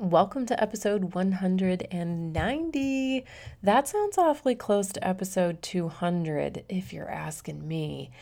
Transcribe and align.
Welcome 0.00 0.46
to 0.46 0.62
episode 0.62 1.12
190. 1.12 3.24
That 3.64 3.88
sounds 3.88 4.16
awfully 4.16 4.54
close 4.54 4.92
to 4.92 5.04
episode 5.04 5.60
200, 5.60 6.64
if 6.68 6.92
you're 6.92 7.10
asking 7.10 7.66
me, 7.66 8.12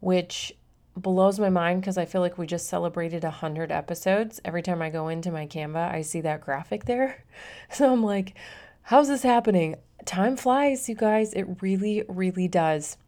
which 0.00 0.52
blows 0.94 1.40
my 1.40 1.48
mind 1.48 1.80
because 1.80 1.96
I 1.96 2.04
feel 2.04 2.20
like 2.20 2.36
we 2.36 2.46
just 2.46 2.68
celebrated 2.68 3.24
100 3.24 3.72
episodes. 3.72 4.38
Every 4.44 4.60
time 4.60 4.82
I 4.82 4.90
go 4.90 5.08
into 5.08 5.30
my 5.30 5.46
Canva, 5.46 5.90
I 5.90 6.02
see 6.02 6.20
that 6.20 6.42
graphic 6.42 6.84
there. 6.84 7.24
So 7.70 7.90
I'm 7.90 8.02
like, 8.02 8.34
how's 8.82 9.08
this 9.08 9.22
happening? 9.22 9.76
Time 10.04 10.36
flies, 10.36 10.90
you 10.90 10.94
guys. 10.94 11.32
It 11.32 11.62
really, 11.62 12.04
really 12.06 12.48
does. 12.48 12.98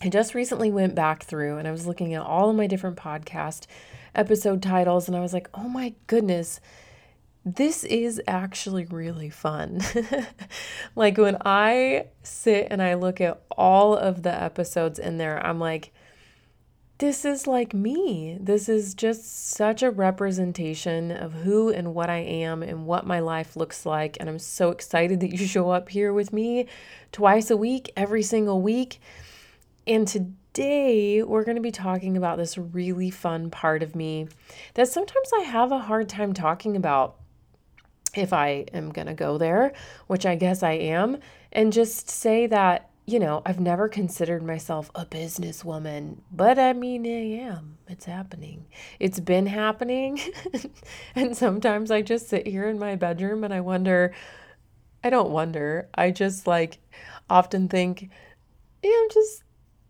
I 0.00 0.10
just 0.10 0.36
recently 0.36 0.70
went 0.70 0.94
back 0.94 1.24
through 1.24 1.58
and 1.58 1.66
I 1.66 1.72
was 1.72 1.88
looking 1.88 2.14
at 2.14 2.22
all 2.22 2.50
of 2.50 2.56
my 2.56 2.68
different 2.68 2.98
podcast 2.98 3.66
episode 4.14 4.62
titles 4.62 5.08
and 5.08 5.16
I 5.16 5.20
was 5.20 5.32
like, 5.32 5.50
oh 5.54 5.68
my 5.68 5.94
goodness 6.06 6.60
this 7.44 7.82
is 7.84 8.20
actually 8.28 8.84
really 8.84 9.30
fun. 9.30 9.80
like 10.96 11.18
when 11.18 11.38
I 11.44 12.06
sit 12.22 12.68
and 12.70 12.80
I 12.80 12.94
look 12.94 13.20
at 13.20 13.42
all 13.50 13.96
of 13.96 14.22
the 14.22 14.32
episodes 14.32 14.98
in 14.98 15.18
there, 15.18 15.44
I'm 15.44 15.58
like, 15.58 15.92
this 16.98 17.24
is 17.24 17.48
like 17.48 17.74
me. 17.74 18.38
This 18.40 18.68
is 18.68 18.94
just 18.94 19.50
such 19.50 19.82
a 19.82 19.90
representation 19.90 21.10
of 21.10 21.32
who 21.32 21.68
and 21.68 21.96
what 21.96 22.08
I 22.08 22.18
am 22.18 22.62
and 22.62 22.86
what 22.86 23.08
my 23.08 23.18
life 23.18 23.56
looks 23.56 23.84
like. 23.84 24.16
And 24.20 24.28
I'm 24.28 24.38
so 24.38 24.70
excited 24.70 25.18
that 25.18 25.32
you 25.32 25.44
show 25.44 25.70
up 25.70 25.88
here 25.88 26.12
with 26.12 26.32
me 26.32 26.68
twice 27.10 27.50
a 27.50 27.56
week, 27.56 27.90
every 27.96 28.22
single 28.22 28.62
week. 28.62 29.00
And 29.84 30.06
today 30.06 31.24
we're 31.24 31.42
going 31.42 31.56
to 31.56 31.60
be 31.60 31.72
talking 31.72 32.16
about 32.16 32.38
this 32.38 32.56
really 32.56 33.10
fun 33.10 33.50
part 33.50 33.82
of 33.82 33.96
me 33.96 34.28
that 34.74 34.86
sometimes 34.86 35.30
I 35.36 35.40
have 35.40 35.72
a 35.72 35.80
hard 35.80 36.08
time 36.08 36.32
talking 36.32 36.76
about 36.76 37.16
if 38.14 38.32
I 38.32 38.66
am 38.72 38.90
going 38.90 39.06
to 39.06 39.14
go 39.14 39.38
there, 39.38 39.72
which 40.06 40.26
I 40.26 40.34
guess 40.34 40.62
I 40.62 40.72
am, 40.72 41.18
and 41.52 41.72
just 41.72 42.10
say 42.10 42.46
that, 42.48 42.90
you 43.06 43.18
know, 43.18 43.42
I've 43.44 43.60
never 43.60 43.88
considered 43.88 44.42
myself 44.42 44.90
a 44.94 45.04
businesswoman, 45.04 46.18
but 46.30 46.58
I 46.58 46.72
mean, 46.72 47.06
I 47.06 47.44
am. 47.44 47.78
It's 47.88 48.04
happening. 48.04 48.66
It's 49.00 49.20
been 49.20 49.46
happening. 49.46 50.20
and 51.14 51.36
sometimes 51.36 51.90
I 51.90 52.02
just 52.02 52.28
sit 52.28 52.46
here 52.46 52.68
in 52.68 52.78
my 52.78 52.96
bedroom 52.96 53.44
and 53.44 53.52
I 53.52 53.60
wonder, 53.60 54.14
I 55.02 55.10
don't 55.10 55.30
wonder, 55.30 55.88
I 55.94 56.10
just 56.10 56.46
like 56.46 56.78
often 57.28 57.68
think, 57.68 58.10
yeah, 58.82 58.92
I'm 59.02 59.10
just. 59.10 59.42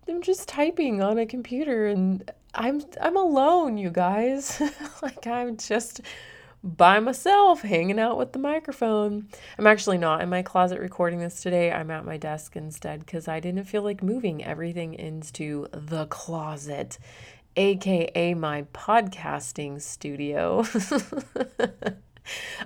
I'm 0.08 0.20
just 0.20 0.48
typing 0.48 1.00
on 1.00 1.16
a 1.16 1.24
computer 1.24 1.86
and 1.86 2.28
I'm 2.55 2.83
I'm 3.00 3.16
alone, 3.16 3.78
you 3.78 3.89
guys. 3.91 4.61
like 5.02 5.28
I'm 5.28 5.56
just 5.56 6.00
by 6.64 7.00
myself 7.00 7.62
hanging 7.62 7.98
out 7.98 8.16
with 8.16 8.32
the 8.32 8.38
microphone. 8.38 9.28
I'm 9.58 9.66
actually 9.66 9.98
not 9.98 10.20
in 10.20 10.28
my 10.28 10.42
closet 10.42 10.80
recording 10.80 11.18
this 11.18 11.42
today. 11.42 11.72
I'm 11.72 11.91
at 11.91 12.05
my 12.05 12.16
desk 12.16 12.56
instead 12.56 13.00
because 13.00 13.27
I 13.28 13.41
didn't 13.41 13.64
feel 13.64 13.82
like 13.82 14.02
moving 14.02 14.44
everything 14.44 14.94
into 14.94 15.66
the 15.72 16.06
closet, 16.06 16.98
aka 17.56 18.34
my 18.34 18.62
podcasting 18.74 19.80
studio. 19.80 20.64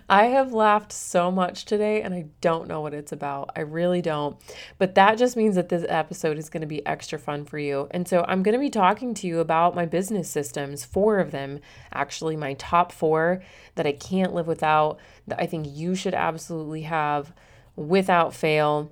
I 0.08 0.26
have 0.26 0.52
laughed 0.52 0.92
so 0.92 1.30
much 1.30 1.64
today 1.64 2.02
and 2.02 2.14
I 2.14 2.26
don't 2.40 2.68
know 2.68 2.80
what 2.80 2.94
it's 2.94 3.12
about. 3.12 3.50
I 3.56 3.60
really 3.60 4.02
don't. 4.02 4.36
But 4.78 4.94
that 4.94 5.18
just 5.18 5.36
means 5.36 5.54
that 5.56 5.68
this 5.68 5.84
episode 5.88 6.38
is 6.38 6.48
going 6.48 6.60
to 6.60 6.66
be 6.66 6.86
extra 6.86 7.18
fun 7.18 7.44
for 7.44 7.58
you. 7.58 7.88
And 7.90 8.06
so 8.06 8.24
I'm 8.28 8.42
going 8.42 8.54
to 8.54 8.58
be 8.60 8.70
talking 8.70 9.14
to 9.14 9.26
you 9.26 9.40
about 9.40 9.74
my 9.74 9.86
business 9.86 10.28
systems, 10.28 10.84
four 10.84 11.18
of 11.18 11.30
them, 11.30 11.60
actually, 11.92 12.36
my 12.36 12.54
top 12.54 12.92
four 12.92 13.42
that 13.74 13.86
I 13.86 13.92
can't 13.92 14.34
live 14.34 14.46
without, 14.46 14.98
that 15.26 15.40
I 15.40 15.46
think 15.46 15.66
you 15.68 15.94
should 15.94 16.14
absolutely 16.14 16.82
have 16.82 17.32
without 17.74 18.34
fail. 18.34 18.90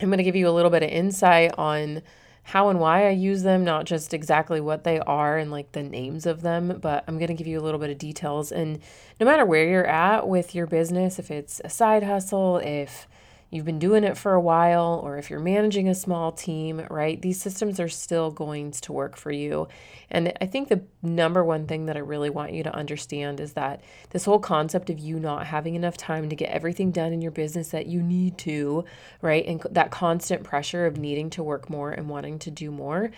I'm 0.00 0.08
going 0.08 0.18
to 0.18 0.24
give 0.24 0.36
you 0.36 0.48
a 0.48 0.50
little 0.50 0.70
bit 0.70 0.82
of 0.82 0.90
insight 0.90 1.54
on 1.56 2.02
how 2.46 2.68
and 2.68 2.78
why 2.78 3.08
I 3.08 3.10
use 3.10 3.42
them, 3.42 3.64
not 3.64 3.86
just 3.86 4.14
exactly 4.14 4.60
what 4.60 4.84
they 4.84 5.00
are 5.00 5.36
and 5.36 5.50
like 5.50 5.72
the 5.72 5.82
names 5.82 6.26
of 6.26 6.42
them, 6.42 6.78
but 6.80 7.02
I'm 7.08 7.18
going 7.18 7.26
to 7.26 7.34
give 7.34 7.48
you 7.48 7.58
a 7.58 7.60
little 7.60 7.80
bit 7.80 7.90
of 7.90 7.98
details. 7.98 8.52
And 8.52 8.78
no 9.18 9.26
matter 9.26 9.44
where 9.44 9.68
you're 9.68 9.84
at 9.84 10.28
with 10.28 10.54
your 10.54 10.68
business, 10.68 11.18
if 11.18 11.28
it's 11.28 11.60
a 11.64 11.68
side 11.68 12.04
hustle, 12.04 12.58
if 12.58 13.08
you've 13.50 13.64
been 13.64 13.78
doing 13.78 14.04
it 14.04 14.16
for 14.16 14.34
a 14.34 14.40
while, 14.40 15.00
or 15.04 15.18
if 15.18 15.30
you're 15.30 15.40
managing 15.40 15.88
a 15.88 15.94
small 15.94 16.32
team, 16.32 16.84
right? 16.90 17.20
These 17.20 17.40
systems 17.40 17.78
are 17.78 17.88
still 17.88 18.30
going 18.30 18.72
to 18.72 18.92
work 18.92 19.16
for 19.16 19.30
you. 19.30 19.68
And 20.10 20.32
I 20.40 20.46
think 20.46 20.68
the 20.68 20.82
number 21.02 21.44
one 21.44 21.66
thing 21.66 21.86
that 21.86 21.96
I 21.96 22.00
really 22.00 22.30
want 22.30 22.52
you 22.52 22.62
to 22.64 22.74
understand 22.74 23.40
is 23.40 23.52
that 23.52 23.82
this 24.10 24.24
whole 24.24 24.40
concept 24.40 24.90
of 24.90 24.98
you 24.98 25.20
not 25.20 25.46
having 25.46 25.74
enough 25.74 25.96
time 25.96 26.28
to 26.28 26.36
get 26.36 26.50
everything 26.50 26.90
done 26.90 27.12
in 27.12 27.22
your 27.22 27.30
business 27.30 27.68
that 27.68 27.86
you 27.86 28.02
need 28.02 28.36
to, 28.38 28.84
right? 29.22 29.46
And 29.46 29.62
that 29.70 29.90
constant 29.90 30.44
pressure 30.44 30.86
of 30.86 30.96
needing 30.96 31.30
to 31.30 31.42
work 31.42 31.70
more 31.70 31.90
and 31.90 32.08
wanting 32.08 32.38
to 32.40 32.50
do 32.50 32.70
more 32.70 33.10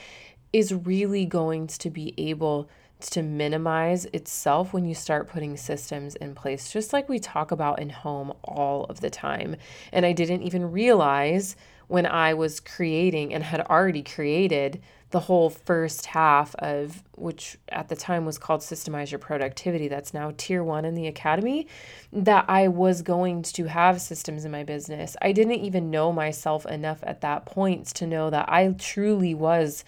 is 0.53 0.73
really 0.73 1.27
going 1.27 1.67
to 1.67 1.91
be 1.91 2.15
able 2.17 2.69
to 3.01 3.23
minimize 3.23 4.07
itself 4.07 4.73
when 4.73 4.85
you 4.85 4.95
start 4.95 5.29
putting 5.29 5.57
systems 5.57 6.17
in 6.17 6.35
place, 6.35 6.73
just 6.73 6.93
like 6.93 7.09
we 7.09 7.19
talk 7.19 7.51
about 7.51 7.79
in 7.79 7.91
home 7.91 8.33
all 8.43 8.85
of 8.85 9.01
the 9.01 9.11
time. 9.11 9.57
And 9.93 10.05
I 10.05 10.13
didn't 10.13 10.43
even 10.43 10.73
realize 10.73 11.57
when 11.87 12.07
I 12.07 12.35
was 12.35 12.61
creating 12.61 13.33
and 13.33 13.43
had 13.45 13.61
already 13.63 14.03
created 14.03 14.83
the 15.11 15.21
whole 15.21 15.49
first 15.49 16.07
half 16.07 16.55
of 16.57 17.03
which 17.17 17.57
at 17.71 17.89
the 17.89 17.97
time 17.97 18.27
was 18.27 18.37
called 18.37 18.61
Systemize 18.61 19.11
Your 19.11 19.19
Productivity, 19.19 19.89
that's 19.89 20.13
now 20.13 20.35
tier 20.37 20.63
one 20.63 20.85
in 20.85 20.95
the 20.95 21.07
academy, 21.07 21.67
that 22.13 22.45
I 22.47 22.69
was 22.69 23.01
going 23.01 23.41
to 23.43 23.65
have 23.65 24.03
systems 24.03 24.45
in 24.45 24.51
my 24.51 24.65
business. 24.65 25.17
I 25.23 25.33
didn't 25.33 25.55
even 25.55 25.91
know 25.91 26.13
myself 26.13 26.67
enough 26.67 26.99
at 27.05 27.23
that 27.23 27.47
point 27.47 27.87
to 27.95 28.07
know 28.07 28.29
that 28.29 28.51
I 28.51 28.71
truly 28.73 29.33
was 29.33 29.83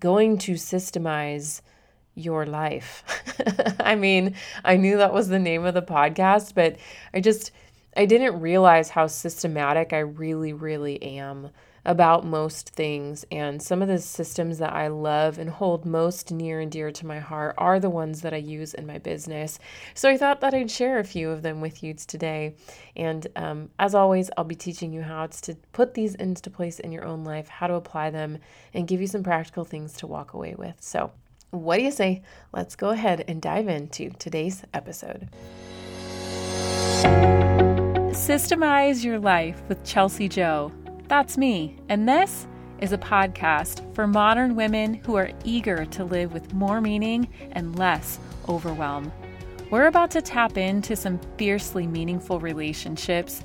going 0.00 0.38
to 0.38 0.52
systemize 0.52 1.60
your 2.14 2.46
life. 2.46 3.04
I 3.80 3.94
mean, 3.94 4.34
I 4.64 4.76
knew 4.76 4.96
that 4.98 5.12
was 5.12 5.28
the 5.28 5.38
name 5.38 5.64
of 5.64 5.74
the 5.74 5.82
podcast, 5.82 6.54
but 6.54 6.76
I 7.12 7.20
just 7.20 7.50
I 7.96 8.06
didn't 8.06 8.40
realize 8.40 8.90
how 8.90 9.06
systematic 9.06 9.92
I 9.92 10.00
really 10.00 10.52
really 10.52 11.02
am 11.02 11.50
about 11.86 12.24
most 12.24 12.70
things 12.70 13.26
and 13.30 13.62
some 13.62 13.82
of 13.82 13.88
the 13.88 13.98
systems 13.98 14.58
that 14.58 14.72
I 14.72 14.88
love 14.88 15.38
and 15.38 15.50
hold 15.50 15.84
most 15.84 16.32
near 16.32 16.60
and 16.60 16.72
dear 16.72 16.90
to 16.90 17.06
my 17.06 17.18
heart 17.20 17.54
are 17.58 17.78
the 17.78 17.90
ones 17.90 18.22
that 18.22 18.32
I 18.32 18.38
use 18.38 18.72
in 18.72 18.86
my 18.86 18.98
business. 18.98 19.58
So 19.92 20.08
I 20.08 20.16
thought 20.16 20.40
that 20.40 20.54
I'd 20.54 20.70
share 20.70 20.98
a 20.98 21.04
few 21.04 21.30
of 21.30 21.42
them 21.42 21.60
with 21.60 21.82
you 21.82 21.94
today. 21.94 22.54
And 22.96 23.26
um, 23.36 23.70
as 23.78 23.94
always, 23.94 24.30
I'll 24.36 24.44
be 24.44 24.54
teaching 24.54 24.92
you 24.92 25.02
how 25.02 25.26
to 25.26 25.54
put 25.72 25.94
these 25.94 26.14
into 26.14 26.50
place 26.50 26.80
in 26.80 26.90
your 26.90 27.04
own 27.04 27.22
life, 27.22 27.48
how 27.48 27.66
to 27.66 27.74
apply 27.74 28.10
them, 28.10 28.38
and 28.72 28.88
give 28.88 29.00
you 29.00 29.06
some 29.06 29.22
practical 29.22 29.64
things 29.64 29.92
to 29.94 30.06
walk 30.06 30.32
away 30.32 30.54
with. 30.56 30.76
So 30.80 31.10
what 31.54 31.78
do 31.78 31.84
you 31.84 31.90
say? 31.90 32.22
Let's 32.52 32.76
go 32.76 32.90
ahead 32.90 33.24
and 33.28 33.40
dive 33.40 33.68
into 33.68 34.10
today's 34.18 34.64
episode. 34.74 35.28
Systemize 38.12 39.04
Your 39.04 39.18
Life 39.18 39.62
with 39.68 39.84
Chelsea 39.84 40.28
Joe. 40.28 40.72
That's 41.08 41.36
me, 41.36 41.76
and 41.88 42.08
this 42.08 42.46
is 42.80 42.92
a 42.92 42.98
podcast 42.98 43.94
for 43.94 44.06
modern 44.06 44.56
women 44.56 44.94
who 44.94 45.14
are 45.16 45.30
eager 45.44 45.84
to 45.86 46.04
live 46.04 46.32
with 46.32 46.52
more 46.54 46.80
meaning 46.80 47.28
and 47.52 47.78
less 47.78 48.18
overwhelm. 48.48 49.12
We're 49.70 49.86
about 49.86 50.10
to 50.12 50.22
tap 50.22 50.56
into 50.56 50.96
some 50.96 51.20
fiercely 51.36 51.86
meaningful 51.86 52.40
relationships 52.40 53.44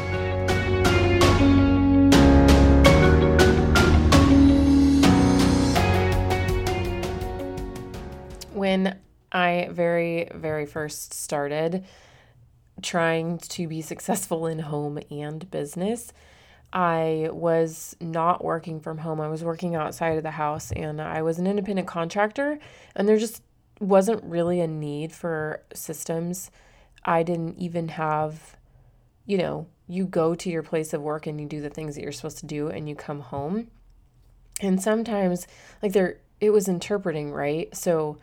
When 8.61 8.99
I 9.31 9.69
very, 9.71 10.29
very 10.35 10.67
first 10.67 11.15
started 11.15 11.83
trying 12.83 13.39
to 13.39 13.67
be 13.67 13.81
successful 13.81 14.45
in 14.45 14.59
home 14.59 14.99
and 15.09 15.49
business, 15.49 16.13
I 16.71 17.29
was 17.31 17.95
not 17.99 18.43
working 18.43 18.79
from 18.79 18.99
home. 18.99 19.19
I 19.19 19.29
was 19.29 19.43
working 19.43 19.73
outside 19.73 20.15
of 20.15 20.21
the 20.21 20.29
house 20.29 20.71
and 20.73 21.01
I 21.01 21.23
was 21.23 21.39
an 21.39 21.47
independent 21.47 21.87
contractor, 21.87 22.59
and 22.95 23.09
there 23.09 23.17
just 23.17 23.41
wasn't 23.79 24.23
really 24.23 24.59
a 24.59 24.67
need 24.67 25.11
for 25.11 25.63
systems. 25.73 26.51
I 27.03 27.23
didn't 27.23 27.57
even 27.57 27.87
have 27.87 28.57
you 29.25 29.37
know, 29.39 29.65
you 29.87 30.05
go 30.05 30.35
to 30.35 30.49
your 30.51 30.61
place 30.61 30.93
of 30.93 31.01
work 31.01 31.25
and 31.25 31.41
you 31.41 31.47
do 31.47 31.61
the 31.61 31.69
things 31.69 31.95
that 31.95 32.03
you're 32.03 32.11
supposed 32.11 32.37
to 32.39 32.45
do 32.45 32.67
and 32.67 32.87
you 32.87 32.95
come 32.95 33.21
home. 33.21 33.71
And 34.59 34.81
sometimes, 34.81 35.47
like, 35.81 35.93
there, 35.93 36.17
it 36.39 36.51
was 36.51 36.67
interpreting, 36.67 37.31
right? 37.31 37.75
So, 37.75 38.17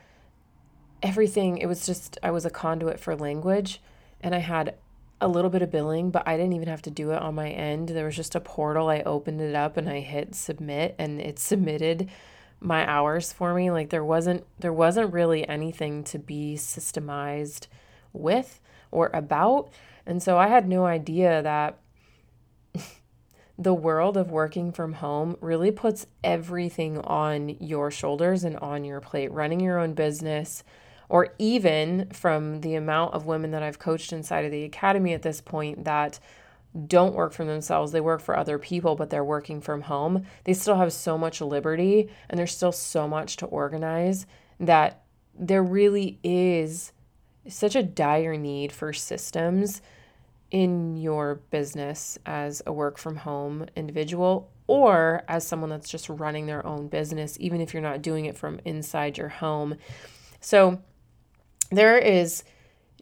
everything, 1.03 1.59
it 1.59 1.67
was 1.67 1.87
just, 1.87 2.19
I 2.23 2.31
was 2.31 2.45
a 2.45 2.50
conduit 2.50 3.00
for 3.00 3.17
language 3.17 3.81
and 4.21 4.35
I 4.35 4.39
had 4.39 4.75
a 5.21 5.29
little 5.29 5.50
bit 5.50 5.62
of 5.62 5.71
billing, 5.71 6.11
but 6.11 6.27
I 6.27 6.37
didn't 6.37 6.53
even 6.53 6.69
have 6.69 6.83
to 6.83 6.91
do 6.91 7.11
it 7.11 7.21
on 7.21 7.35
my 7.35 7.50
end. 7.50 7.89
There 7.89 8.05
was 8.05 8.17
just 8.17 8.35
a 8.35 8.41
portal. 8.41 8.89
I 8.89 9.00
opened 9.00 9.41
it 9.41 9.55
up 9.55 9.77
and 9.77 9.89
I 9.89 10.00
hit 10.00 10.35
submit 10.35 10.95
and 10.99 11.21
it 11.21 11.39
submitted 11.39 12.09
my 12.61 12.89
hours 12.89 13.33
for 13.33 13.55
me. 13.55 13.71
Like 13.71 13.91
there 13.91 14.05
wasn't 14.05 14.45
there 14.59 14.73
wasn't 14.73 15.12
really 15.12 15.49
anything 15.49 16.05
to 16.05 16.19
be 16.19 16.55
systemized 16.56 17.67
with 18.12 18.61
or 18.91 19.11
about. 19.12 19.71
And 20.06 20.23
so 20.23 20.39
I 20.39 20.49
had 20.49 20.69
no 20.69 20.87
idea 20.87 21.43
that 21.43 21.79
the 23.59 23.75
world 23.75 24.17
of 24.17 24.31
working 24.31 24.73
from 24.73 24.95
home 24.95 25.37
really 25.41 25.71
puts 25.71 26.06
everything 26.25 26.99
on 27.00 27.50
your 27.61 27.91
shoulders 27.91 28.45
and 28.45 28.56
on 28.59 28.85
your 28.85 29.00
plate. 29.00 29.33
Running 29.33 29.61
your 29.61 29.79
own 29.79 29.95
business, 29.95 30.65
or 31.09 31.35
even 31.39 32.09
from 32.13 32.61
the 32.61 32.75
amount 32.75 33.15
of 33.15 33.27
women 33.27 33.51
that 33.53 33.63
I've 33.63 33.79
coached 33.79 34.13
inside 34.13 34.45
of 34.45 34.51
the 34.51 34.65
academy 34.65 35.15
at 35.15 35.23
this 35.23 35.41
point 35.41 35.85
that 35.85 36.19
don't 36.87 37.15
work 37.15 37.33
for 37.33 37.45
themselves, 37.45 37.93
they 37.93 38.01
work 38.01 38.21
for 38.21 38.37
other 38.37 38.59
people, 38.59 38.95
but 38.95 39.11
they're 39.11 39.25
working 39.25 39.61
from 39.61 39.83
home. 39.83 40.27
They 40.45 40.53
still 40.53 40.77
have 40.77 40.93
so 40.93 41.17
much 41.17 41.41
liberty 41.41 42.11
and 42.29 42.39
there's 42.39 42.55
still 42.55 42.73
so 42.73 43.09
much 43.09 43.37
to 43.39 43.47
organize 43.47 44.27
that 44.61 45.03
there 45.39 45.63
really 45.63 46.19
is 46.23 46.93
such 47.49 47.75
a 47.75 47.83
dire 47.83 48.37
need 48.37 48.73
for 48.73 48.93
systems 48.93 49.81
in 50.51 50.97
your 50.97 51.37
business 51.51 52.19
as 52.27 52.63
a 52.67 52.73
work 52.73 52.99
from 52.99 53.17
home 53.17 53.67
individual 53.77 54.51
or 54.67 55.25
as 55.29 55.47
someone 55.47 55.71
that's 55.71 55.89
just 55.89 56.09
running 56.09 56.47
their 56.47 56.65
own 56.67 56.89
business, 56.89 57.37
even 57.41 57.61
if 57.61 57.73
you're 57.73 57.83
not 57.83 58.03
doing 58.03 58.27
it 58.27 58.37
from 58.37 58.61
inside 58.65 59.17
your 59.17 59.29
home. 59.29 59.77
So, 60.41 60.83
there 61.70 61.99
is 61.99 62.44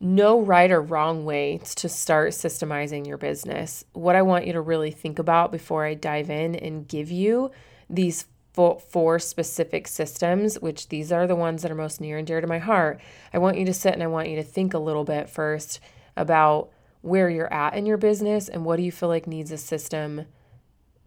no 0.01 0.41
right 0.41 0.71
or 0.71 0.83
wrong 0.83 1.25
way 1.25 1.61
to 1.77 1.89
start 1.89 2.33
systemizing 2.33 3.07
your 3.07 3.17
business. 3.17 3.85
What 3.93 4.17
I 4.17 4.23
want 4.23 4.47
you 4.47 4.53
to 4.53 4.61
really 4.61 4.91
think 4.91 5.19
about 5.19 5.53
before 5.53 5.85
I 5.85 5.95
dive 5.95 6.29
in 6.29 6.55
and 6.55 6.87
give 6.87 7.11
you 7.11 7.51
these 7.89 8.27
four, 8.53 9.19
specific 9.19 9.87
systems, 9.87 10.59
which 10.61 10.89
these 10.89 11.13
are 11.13 11.27
the 11.27 11.37
ones 11.37 11.63
that 11.63 11.71
are 11.71 11.77
most 11.77 12.01
near 12.01 12.17
and 12.17 12.27
dear 12.27 12.41
to 12.41 12.47
my 12.47 12.59
heart, 12.59 13.01
I 13.33 13.39
want 13.39 13.59
you 13.59 13.67
to 13.67 13.75
sit 13.75 13.93
and 13.93 14.03
I 14.03 14.07
want 14.07 14.31
you 14.31 14.37
to 14.37 14.43
think 14.43 14.73
a 14.73 14.79
little 14.79 15.05
bit 15.05 15.29
first 15.29 15.79
about 16.17 16.71
where 17.03 17.29
you're 17.29 17.53
at 17.53 17.75
in 17.75 17.85
your 17.85 17.99
business 17.99 18.49
and 18.49 18.65
what 18.65 18.77
do 18.77 18.83
you 18.83 18.91
feel 18.91 19.11
like 19.11 19.27
needs 19.27 19.53
a 19.53 19.59
system 19.59 20.25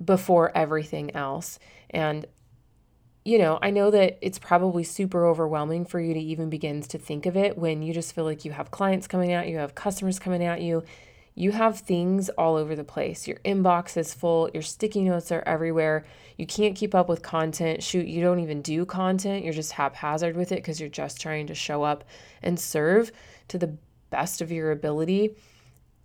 before 0.04 0.56
everything 0.56 1.14
else. 1.16 1.58
And 1.90 2.28
you 3.30 3.38
know, 3.38 3.60
I 3.62 3.70
know 3.70 3.92
that 3.92 4.18
it's 4.22 4.40
probably 4.40 4.84
super 4.84 5.28
overwhelming 5.28 5.86
for 5.86 6.00
you 6.00 6.16
to 6.16 6.20
even 6.20 6.50
begin 6.50 6.82
to 6.82 6.98
think 6.98 7.28
of 7.28 7.38
it 7.38 7.60
when 7.60 7.84
you 7.84 7.94
just 7.94 8.16
feel 8.16 8.24
like 8.24 8.44
you 8.44 8.52
have 8.54 8.72
clients 8.72 9.06
coming 9.06 9.34
at 9.34 9.46
you, 9.46 9.54
you 9.54 9.60
have 9.60 9.76
customers 9.76 10.18
coming 10.18 10.44
at 10.44 10.62
you, 10.62 10.84
you 11.36 11.52
have 11.52 11.78
things 11.78 12.30
all 12.30 12.56
over 12.56 12.76
the 12.76 12.84
place. 12.84 13.28
Your 13.28 13.38
inbox 13.46 13.96
is 13.98 14.16
full, 14.16 14.50
your 14.52 14.64
sticky 14.64 15.04
notes 15.04 15.32
are 15.32 15.44
everywhere. 15.46 16.06
You 16.40 16.48
can't 16.48 16.76
keep 16.76 16.96
up 16.96 17.08
with 17.08 17.22
content. 17.22 17.84
Shoot, 17.84 18.08
you 18.08 18.20
don't 18.20 18.40
even 18.40 18.64
do 18.64 18.84
content. 18.84 19.44
You're 19.46 19.54
just 19.54 19.74
haphazard 19.74 20.36
with 20.36 20.52
it 20.52 20.56
because 20.56 20.80
you're 20.80 20.90
just 20.90 21.22
trying 21.22 21.46
to 21.48 21.56
show 21.56 21.84
up 21.84 22.06
and 22.42 22.60
serve 22.60 23.12
to 23.50 23.60
the 23.60 23.78
best 24.10 24.42
of 24.42 24.52
your 24.52 24.72
ability 24.72 25.36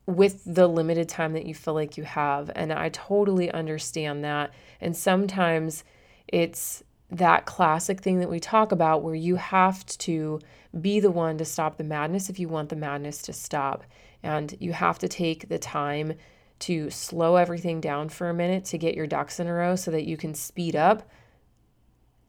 with 0.04 0.42
the 0.44 0.68
limited 0.68 1.08
time 1.08 1.32
that 1.32 1.46
you 1.46 1.54
feel 1.54 1.72
like 1.72 1.96
you 1.96 2.04
have. 2.04 2.50
And 2.54 2.70
I 2.70 2.90
totally 2.90 3.50
understand 3.50 4.24
that. 4.24 4.52
And 4.78 4.94
sometimes 4.94 5.84
it's 6.28 6.82
that 7.16 7.46
classic 7.46 8.00
thing 8.00 8.20
that 8.20 8.30
we 8.30 8.40
talk 8.40 8.72
about 8.72 9.02
where 9.02 9.14
you 9.14 9.36
have 9.36 9.84
to 9.86 10.40
be 10.80 11.00
the 11.00 11.10
one 11.10 11.38
to 11.38 11.44
stop 11.44 11.76
the 11.76 11.84
madness 11.84 12.28
if 12.28 12.38
you 12.38 12.48
want 12.48 12.68
the 12.68 12.76
madness 12.76 13.22
to 13.22 13.32
stop. 13.32 13.84
And 14.22 14.56
you 14.58 14.72
have 14.72 14.98
to 15.00 15.08
take 15.08 15.48
the 15.48 15.58
time 15.58 16.14
to 16.60 16.90
slow 16.90 17.36
everything 17.36 17.80
down 17.80 18.08
for 18.08 18.28
a 18.28 18.34
minute 18.34 18.64
to 18.66 18.78
get 18.78 18.94
your 18.94 19.06
ducks 19.06 19.38
in 19.38 19.46
a 19.46 19.52
row 19.52 19.76
so 19.76 19.90
that 19.90 20.06
you 20.06 20.16
can 20.16 20.34
speed 20.34 20.74
up 20.74 21.08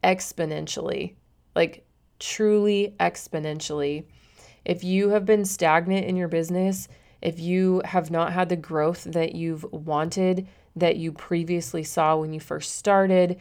exponentially, 0.03 1.13
like 1.55 1.85
truly 2.19 2.95
exponentially. 2.99 4.05
If 4.65 4.83
you 4.83 5.09
have 5.09 5.25
been 5.25 5.45
stagnant 5.45 6.05
in 6.05 6.15
your 6.15 6.27
business, 6.27 6.87
if 7.21 7.39
you 7.39 7.81
have 7.85 8.11
not 8.11 8.33
had 8.33 8.49
the 8.49 8.55
growth 8.55 9.05
that 9.05 9.33
you've 9.35 9.63
wanted, 9.71 10.47
that 10.75 10.97
you 10.97 11.11
previously 11.11 11.83
saw 11.83 12.17
when 12.17 12.33
you 12.33 12.39
first 12.39 12.75
started, 12.75 13.39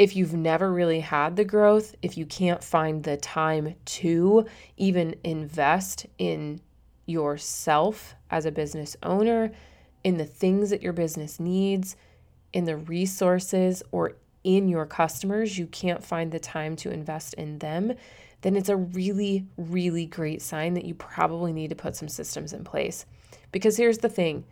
if 0.00 0.16
you've 0.16 0.32
never 0.32 0.72
really 0.72 1.00
had 1.00 1.36
the 1.36 1.44
growth, 1.44 1.94
if 2.00 2.16
you 2.16 2.24
can't 2.24 2.64
find 2.64 3.04
the 3.04 3.18
time 3.18 3.74
to 3.84 4.46
even 4.78 5.14
invest 5.24 6.06
in 6.16 6.58
yourself 7.04 8.14
as 8.30 8.46
a 8.46 8.50
business 8.50 8.96
owner, 9.02 9.52
in 10.02 10.16
the 10.16 10.24
things 10.24 10.70
that 10.70 10.80
your 10.80 10.94
business 10.94 11.38
needs, 11.38 11.96
in 12.54 12.64
the 12.64 12.78
resources, 12.78 13.82
or 13.92 14.14
in 14.42 14.70
your 14.70 14.86
customers, 14.86 15.58
you 15.58 15.66
can't 15.66 16.02
find 16.02 16.32
the 16.32 16.40
time 16.40 16.76
to 16.76 16.90
invest 16.90 17.34
in 17.34 17.58
them, 17.58 17.92
then 18.40 18.56
it's 18.56 18.70
a 18.70 18.76
really, 18.76 19.44
really 19.58 20.06
great 20.06 20.40
sign 20.40 20.72
that 20.72 20.86
you 20.86 20.94
probably 20.94 21.52
need 21.52 21.68
to 21.68 21.76
put 21.76 21.94
some 21.94 22.08
systems 22.08 22.54
in 22.54 22.64
place. 22.64 23.04
Because 23.52 23.76
here's 23.76 23.98
the 23.98 24.08
thing 24.08 24.44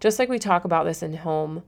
just 0.00 0.18
like 0.18 0.28
we 0.28 0.40
talk 0.40 0.64
about 0.64 0.84
this 0.84 1.00
in 1.00 1.14
home 1.14 1.62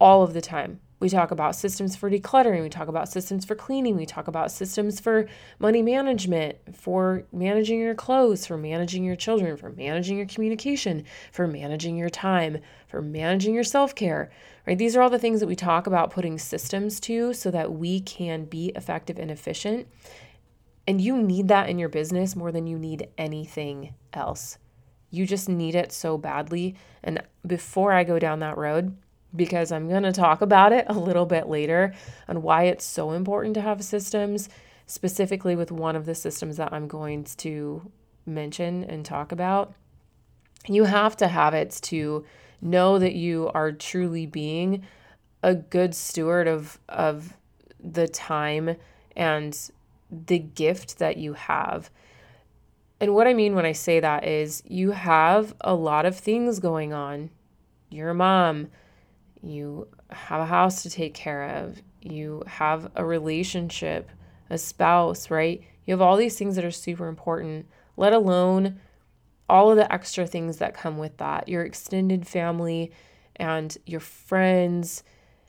all 0.00 0.22
of 0.22 0.32
the 0.32 0.40
time, 0.40 0.80
we 1.00 1.08
talk 1.08 1.30
about 1.30 1.54
systems 1.54 1.94
for 1.94 2.10
decluttering, 2.10 2.62
we 2.62 2.68
talk 2.68 2.88
about 2.88 3.08
systems 3.08 3.44
for 3.44 3.54
cleaning, 3.54 3.96
we 3.96 4.06
talk 4.06 4.26
about 4.26 4.50
systems 4.50 4.98
for 4.98 5.28
money 5.58 5.82
management, 5.82 6.56
for 6.76 7.24
managing 7.32 7.80
your 7.80 7.94
clothes, 7.94 8.46
for 8.46 8.56
managing 8.56 9.04
your 9.04 9.16
children, 9.16 9.56
for 9.56 9.70
managing 9.70 10.16
your 10.16 10.26
communication, 10.26 11.04
for 11.30 11.46
managing 11.46 11.96
your 11.96 12.10
time, 12.10 12.58
for 12.88 13.00
managing 13.00 13.54
your 13.54 13.64
self-care. 13.64 14.30
Right? 14.66 14.76
These 14.76 14.96
are 14.96 15.02
all 15.02 15.10
the 15.10 15.18
things 15.18 15.40
that 15.40 15.46
we 15.46 15.56
talk 15.56 15.86
about 15.86 16.10
putting 16.10 16.38
systems 16.38 17.00
to 17.00 17.32
so 17.32 17.50
that 17.52 17.72
we 17.72 18.00
can 18.00 18.44
be 18.44 18.72
effective 18.74 19.18
and 19.18 19.30
efficient. 19.30 19.86
And 20.86 21.00
you 21.00 21.16
need 21.16 21.48
that 21.48 21.68
in 21.68 21.78
your 21.78 21.88
business 21.88 22.34
more 22.34 22.50
than 22.50 22.66
you 22.66 22.78
need 22.78 23.08
anything 23.16 23.94
else. 24.12 24.58
You 25.10 25.26
just 25.26 25.48
need 25.48 25.74
it 25.74 25.92
so 25.92 26.18
badly. 26.18 26.74
And 27.02 27.22
before 27.46 27.92
I 27.92 28.04
go 28.04 28.18
down 28.18 28.40
that 28.40 28.58
road, 28.58 28.96
because 29.34 29.72
I'm 29.72 29.88
going 29.88 30.04
to 30.04 30.12
talk 30.12 30.40
about 30.40 30.72
it 30.72 30.86
a 30.88 30.98
little 30.98 31.26
bit 31.26 31.48
later 31.48 31.92
on 32.28 32.42
why 32.42 32.64
it's 32.64 32.84
so 32.84 33.12
important 33.12 33.54
to 33.54 33.60
have 33.60 33.82
systems, 33.84 34.48
specifically 34.86 35.54
with 35.54 35.70
one 35.70 35.96
of 35.96 36.06
the 36.06 36.14
systems 36.14 36.56
that 36.56 36.72
I'm 36.72 36.88
going 36.88 37.24
to 37.38 37.90
mention 38.24 38.84
and 38.84 39.04
talk 39.04 39.32
about. 39.32 39.74
You 40.66 40.84
have 40.84 41.16
to 41.18 41.28
have 41.28 41.54
it 41.54 41.78
to 41.82 42.24
know 42.60 42.98
that 42.98 43.14
you 43.14 43.50
are 43.54 43.72
truly 43.72 44.26
being 44.26 44.84
a 45.42 45.54
good 45.54 45.94
steward 45.94 46.48
of 46.48 46.78
of 46.88 47.36
the 47.78 48.08
time 48.08 48.76
and 49.16 49.70
the 50.10 50.38
gift 50.38 50.98
that 50.98 51.16
you 51.16 51.34
have. 51.34 51.90
And 53.00 53.14
what 53.14 53.28
I 53.28 53.34
mean 53.34 53.54
when 53.54 53.66
I 53.66 53.72
say 53.72 54.00
that 54.00 54.24
is 54.24 54.62
you 54.66 54.90
have 54.92 55.54
a 55.60 55.74
lot 55.74 56.06
of 56.06 56.16
things 56.16 56.58
going 56.58 56.92
on. 56.92 57.30
You're 57.90 58.10
a 58.10 58.14
mom, 58.14 58.68
you 59.42 59.88
have 60.10 60.40
a 60.40 60.46
house 60.46 60.82
to 60.82 60.90
take 60.90 61.14
care 61.14 61.44
of, 61.44 61.80
you 62.00 62.42
have 62.46 62.90
a 62.94 63.04
relationship, 63.04 64.10
a 64.50 64.58
spouse, 64.58 65.30
right? 65.30 65.62
You 65.86 65.92
have 65.92 66.00
all 66.00 66.16
these 66.16 66.36
things 66.38 66.56
that 66.56 66.64
are 66.64 66.70
super 66.70 67.08
important, 67.08 67.66
let 67.96 68.12
alone 68.12 68.80
all 69.48 69.70
of 69.70 69.76
the 69.76 69.92
extra 69.92 70.26
things 70.26 70.58
that 70.58 70.74
come 70.74 70.98
with 70.98 71.16
that 71.16 71.48
your 71.48 71.62
extended 71.62 72.26
family 72.26 72.92
and 73.36 73.78
your 73.86 74.00
friends 74.00 75.02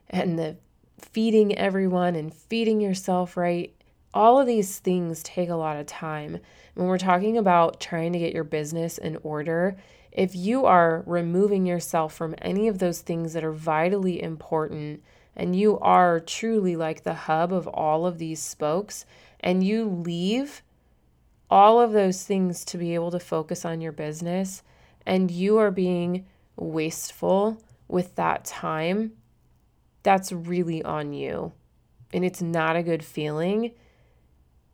and 0.10 0.40
the 0.40 0.58
feeding 1.00 1.58
everyone 1.58 2.16
and 2.16 2.34
feeding 2.34 2.82
yourself 2.82 3.36
right. 3.36 3.74
All 4.14 4.40
of 4.40 4.48
these 4.48 4.80
things 4.80 5.22
take 5.22 5.50
a 5.50 5.56
lot 5.56 5.78
of 5.78 5.86
time. 5.86 6.40
When 6.74 6.88
we're 6.88 6.98
talking 6.98 7.38
about 7.38 7.80
trying 7.80 8.14
to 8.14 8.20
get 8.20 8.34
your 8.34 8.44
business 8.44 8.98
in 8.98 9.18
order, 9.24 9.78
if 10.12 10.36
you 10.36 10.66
are 10.66 11.04
removing 11.06 11.66
yourself 11.66 12.14
from 12.14 12.36
any 12.42 12.68
of 12.68 12.80
those 12.80 13.02
things 13.02 13.34
that 13.34 13.44
are 13.44 13.52
vitally 13.52 14.22
important 14.22 15.04
and 15.36 15.56
you 15.56 15.80
are 15.80 16.20
truly 16.20 16.76
like 16.76 17.04
the 17.04 17.14
hub 17.14 17.54
of 17.54 17.68
all 17.68 18.06
of 18.06 18.18
these 18.18 18.42
spokes 18.42 19.06
and 19.40 19.64
you 19.64 19.86
leave 19.86 20.62
all 21.50 21.80
of 21.80 21.92
those 21.92 22.24
things 22.24 22.66
to 22.66 22.78
be 22.78 22.94
able 22.94 23.12
to 23.12 23.20
focus 23.20 23.66
on 23.66 23.82
your 23.82 23.92
business 23.92 24.64
and 25.06 25.32
you 25.32 25.58
are 25.58 25.72
being 25.72 26.26
wasteful 26.56 27.62
with 27.88 28.16
that 28.16 28.46
time, 28.46 29.14
that's 30.04 30.32
really 30.32 30.84
on 30.84 31.14
you. 31.14 31.52
And 32.14 32.24
it's 32.24 32.42
not 32.42 32.76
a 32.76 32.84
good 32.84 33.04
feeling. 33.04 33.72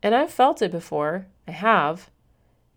And 0.02 0.14
I've 0.14 0.30
felt 0.30 0.62
it 0.62 0.70
before. 0.70 1.26
I 1.48 1.52
have 1.52 2.10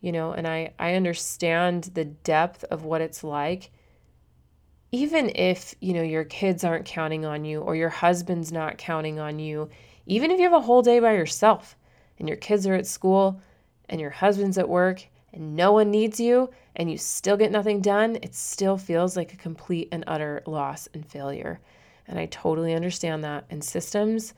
you 0.01 0.11
know, 0.11 0.31
and 0.31 0.47
I, 0.47 0.73
I 0.79 0.93
understand 0.95 1.91
the 1.93 2.05
depth 2.05 2.63
of 2.65 2.83
what 2.83 3.01
it's 3.01 3.23
like 3.23 3.71
even 4.91 5.31
if, 5.35 5.75
you 5.79 5.93
know, 5.93 6.01
your 6.01 6.23
kids 6.23 6.63
aren't 6.63 6.85
counting 6.85 7.25
on 7.25 7.45
you 7.45 7.61
or 7.61 7.75
your 7.75 7.89
husband's 7.89 8.51
not 8.51 8.77
counting 8.77 9.19
on 9.19 9.39
you, 9.39 9.69
even 10.05 10.31
if 10.31 10.39
you 10.39 10.43
have 10.43 10.53
a 10.53 10.65
whole 10.65 10.81
day 10.81 10.99
by 10.99 11.13
yourself 11.13 11.75
and 12.17 12.27
your 12.27 12.37
kids 12.37 12.65
are 12.65 12.73
at 12.73 12.87
school 12.87 13.39
and 13.87 14.01
your 14.01 14.09
husband's 14.09 14.57
at 14.57 14.67
work 14.67 15.05
and 15.31 15.55
no 15.55 15.71
one 15.71 15.91
needs 15.91 16.19
you 16.19 16.49
and 16.75 16.89
you 16.89 16.97
still 16.97 17.37
get 17.37 17.51
nothing 17.51 17.81
done, 17.81 18.17
it 18.23 18.33
still 18.33 18.77
feels 18.77 19.15
like 19.15 19.31
a 19.31 19.37
complete 19.37 19.89
and 19.91 20.03
utter 20.07 20.41
loss 20.47 20.87
and 20.93 21.05
failure. 21.05 21.59
And 22.07 22.17
I 22.17 22.25
totally 22.25 22.73
understand 22.73 23.23
that. 23.23 23.45
And 23.51 23.63
systems 23.63 24.33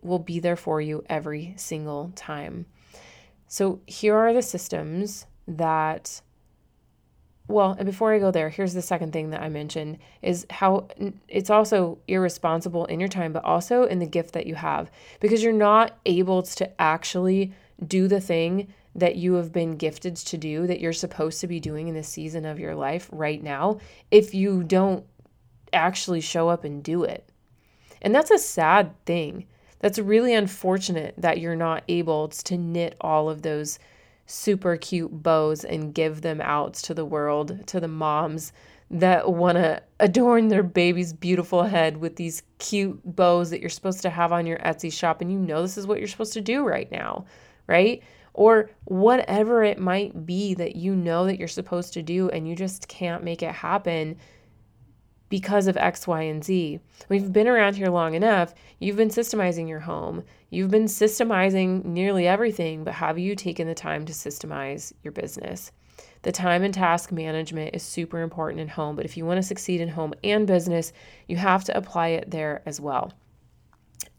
will 0.00 0.18
be 0.18 0.40
there 0.40 0.56
for 0.56 0.80
you 0.80 1.04
every 1.10 1.52
single 1.58 2.10
time. 2.16 2.64
So 3.50 3.80
here 3.84 4.14
are 4.14 4.32
the 4.32 4.42
systems 4.42 5.26
that 5.48 6.22
well, 7.48 7.74
and 7.76 7.84
before 7.84 8.14
I 8.14 8.20
go 8.20 8.30
there, 8.30 8.48
here's 8.48 8.74
the 8.74 8.80
second 8.80 9.12
thing 9.12 9.30
that 9.30 9.42
I 9.42 9.48
mentioned 9.48 9.98
is 10.22 10.46
how 10.50 10.86
it's 11.26 11.50
also 11.50 11.98
irresponsible 12.06 12.84
in 12.84 13.00
your 13.00 13.08
time, 13.08 13.32
but 13.32 13.44
also 13.44 13.86
in 13.86 13.98
the 13.98 14.06
gift 14.06 14.34
that 14.34 14.46
you 14.46 14.54
have 14.54 14.88
because 15.18 15.42
you're 15.42 15.52
not 15.52 15.98
able 16.06 16.44
to 16.44 16.80
actually 16.80 17.52
do 17.84 18.06
the 18.06 18.20
thing 18.20 18.72
that 18.94 19.16
you 19.16 19.34
have 19.34 19.52
been 19.52 19.76
gifted 19.76 20.14
to 20.14 20.38
do 20.38 20.68
that 20.68 20.78
you're 20.78 20.92
supposed 20.92 21.40
to 21.40 21.48
be 21.48 21.58
doing 21.58 21.88
in 21.88 21.94
this 21.94 22.08
season 22.08 22.44
of 22.44 22.60
your 22.60 22.76
life 22.76 23.08
right 23.10 23.42
now 23.42 23.80
if 24.12 24.32
you 24.32 24.62
don't 24.62 25.04
actually 25.72 26.20
show 26.20 26.48
up 26.48 26.62
and 26.62 26.84
do 26.84 27.02
it. 27.02 27.28
And 28.00 28.14
that's 28.14 28.30
a 28.30 28.38
sad 28.38 28.94
thing. 29.06 29.46
That's 29.80 29.98
really 29.98 30.34
unfortunate 30.34 31.14
that 31.18 31.40
you're 31.40 31.56
not 31.56 31.82
able 31.88 32.28
to 32.28 32.56
knit 32.56 32.96
all 33.00 33.28
of 33.28 33.42
those 33.42 33.78
super 34.26 34.76
cute 34.76 35.22
bows 35.22 35.64
and 35.64 35.92
give 35.92 36.20
them 36.20 36.40
out 36.40 36.74
to 36.74 36.94
the 36.94 37.04
world, 37.04 37.66
to 37.66 37.80
the 37.80 37.88
moms 37.88 38.52
that 38.90 39.32
want 39.32 39.56
to 39.56 39.82
adorn 40.00 40.48
their 40.48 40.62
baby's 40.62 41.12
beautiful 41.12 41.62
head 41.62 41.96
with 41.96 42.16
these 42.16 42.42
cute 42.58 43.00
bows 43.04 43.50
that 43.50 43.60
you're 43.60 43.70
supposed 43.70 44.02
to 44.02 44.10
have 44.10 44.32
on 44.32 44.46
your 44.46 44.58
Etsy 44.58 44.92
shop. 44.92 45.20
And 45.20 45.32
you 45.32 45.38
know 45.38 45.62
this 45.62 45.78
is 45.78 45.86
what 45.86 45.98
you're 45.98 46.08
supposed 46.08 46.32
to 46.34 46.40
do 46.40 46.64
right 46.64 46.90
now, 46.90 47.24
right? 47.66 48.02
Or 48.34 48.70
whatever 48.84 49.62
it 49.62 49.78
might 49.78 50.26
be 50.26 50.54
that 50.54 50.76
you 50.76 50.94
know 50.94 51.24
that 51.26 51.38
you're 51.38 51.48
supposed 51.48 51.92
to 51.94 52.02
do 52.02 52.28
and 52.30 52.48
you 52.48 52.54
just 52.54 52.88
can't 52.88 53.24
make 53.24 53.42
it 53.42 53.52
happen 53.52 54.16
because 55.30 55.66
of 55.66 55.78
X, 55.78 56.06
Y, 56.06 56.22
and 56.22 56.44
Z. 56.44 56.80
We've 57.08 57.32
been 57.32 57.48
around 57.48 57.76
here 57.76 57.88
long 57.88 58.12
enough. 58.12 58.52
You've 58.78 58.96
been 58.96 59.08
systemizing 59.08 59.68
your 59.68 59.80
home. 59.80 60.24
You've 60.50 60.70
been 60.70 60.84
systemizing 60.84 61.84
nearly 61.86 62.26
everything, 62.26 62.84
but 62.84 62.94
have 62.94 63.18
you 63.18 63.34
taken 63.34 63.66
the 63.66 63.74
time 63.74 64.04
to 64.04 64.12
systemize 64.12 64.92
your 65.02 65.12
business? 65.12 65.72
The 66.22 66.32
time 66.32 66.62
and 66.62 66.74
task 66.74 67.12
management 67.12 67.74
is 67.74 67.82
super 67.82 68.20
important 68.20 68.60
in 68.60 68.68
home, 68.68 68.96
but 68.96 69.06
if 69.06 69.16
you 69.16 69.24
want 69.24 69.38
to 69.38 69.42
succeed 69.42 69.80
in 69.80 69.88
home 69.88 70.12
and 70.22 70.46
business, 70.46 70.92
you 71.26 71.36
have 71.36 71.64
to 71.64 71.76
apply 71.76 72.08
it 72.08 72.30
there 72.30 72.62
as 72.66 72.80
well. 72.80 73.12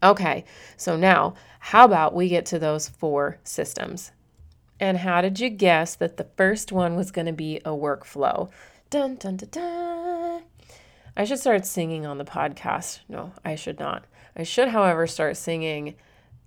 Okay, 0.02 0.44
so 0.76 0.96
now 0.96 1.34
how 1.60 1.84
about 1.84 2.14
we 2.14 2.28
get 2.28 2.46
to 2.46 2.58
those 2.58 2.88
four 2.88 3.38
systems? 3.44 4.10
And 4.80 4.98
how 4.98 5.20
did 5.20 5.38
you 5.38 5.48
guess 5.48 5.94
that 5.96 6.16
the 6.16 6.26
first 6.36 6.72
one 6.72 6.96
was 6.96 7.12
going 7.12 7.26
to 7.26 7.32
be 7.32 7.58
a 7.58 7.70
workflow? 7.70 8.50
Dun, 8.90 9.14
dun, 9.14 9.36
dun, 9.36 9.48
dun. 9.50 10.01
I 11.16 11.24
should 11.24 11.38
start 11.38 11.66
singing 11.66 12.06
on 12.06 12.18
the 12.18 12.24
podcast. 12.24 13.00
No, 13.08 13.32
I 13.44 13.54
should 13.54 13.78
not. 13.78 14.04
I 14.36 14.44
should, 14.44 14.68
however, 14.68 15.06
start 15.06 15.36
singing 15.36 15.94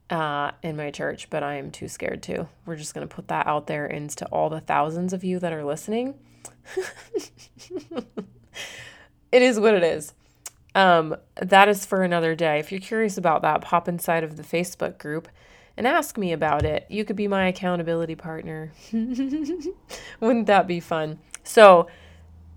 uh, 0.09 0.51
in 0.63 0.75
my 0.75 0.91
church, 0.91 1.29
but 1.29 1.43
I 1.43 1.55
am 1.55 1.71
too 1.71 1.87
scared 1.87 2.23
to. 2.23 2.47
We're 2.65 2.75
just 2.75 2.93
going 2.93 3.07
to 3.07 3.13
put 3.13 3.27
that 3.27 3.45
out 3.47 3.67
there 3.67 3.85
into 3.85 4.25
all 4.27 4.49
the 4.49 4.59
thousands 4.59 5.13
of 5.13 5.23
you 5.23 5.39
that 5.39 5.53
are 5.53 5.63
listening. 5.63 6.15
it 9.31 9.41
is 9.41 9.59
what 9.59 9.75
it 9.75 9.83
is. 9.83 10.13
Um, 10.73 11.15
that 11.35 11.69
is 11.69 11.85
for 11.85 12.03
another 12.03 12.35
day. 12.35 12.59
If 12.59 12.71
you're 12.71 12.81
curious 12.81 13.17
about 13.17 13.43
that, 13.43 13.61
pop 13.61 13.87
inside 13.87 14.23
of 14.23 14.35
the 14.35 14.43
Facebook 14.43 14.97
group 14.97 15.27
and 15.77 15.87
ask 15.87 16.17
me 16.17 16.33
about 16.33 16.65
it. 16.65 16.85
You 16.89 17.05
could 17.05 17.15
be 17.15 17.27
my 17.27 17.47
accountability 17.47 18.15
partner. 18.15 18.71
Wouldn't 20.19 20.47
that 20.47 20.67
be 20.67 20.79
fun? 20.79 21.19
So, 21.43 21.87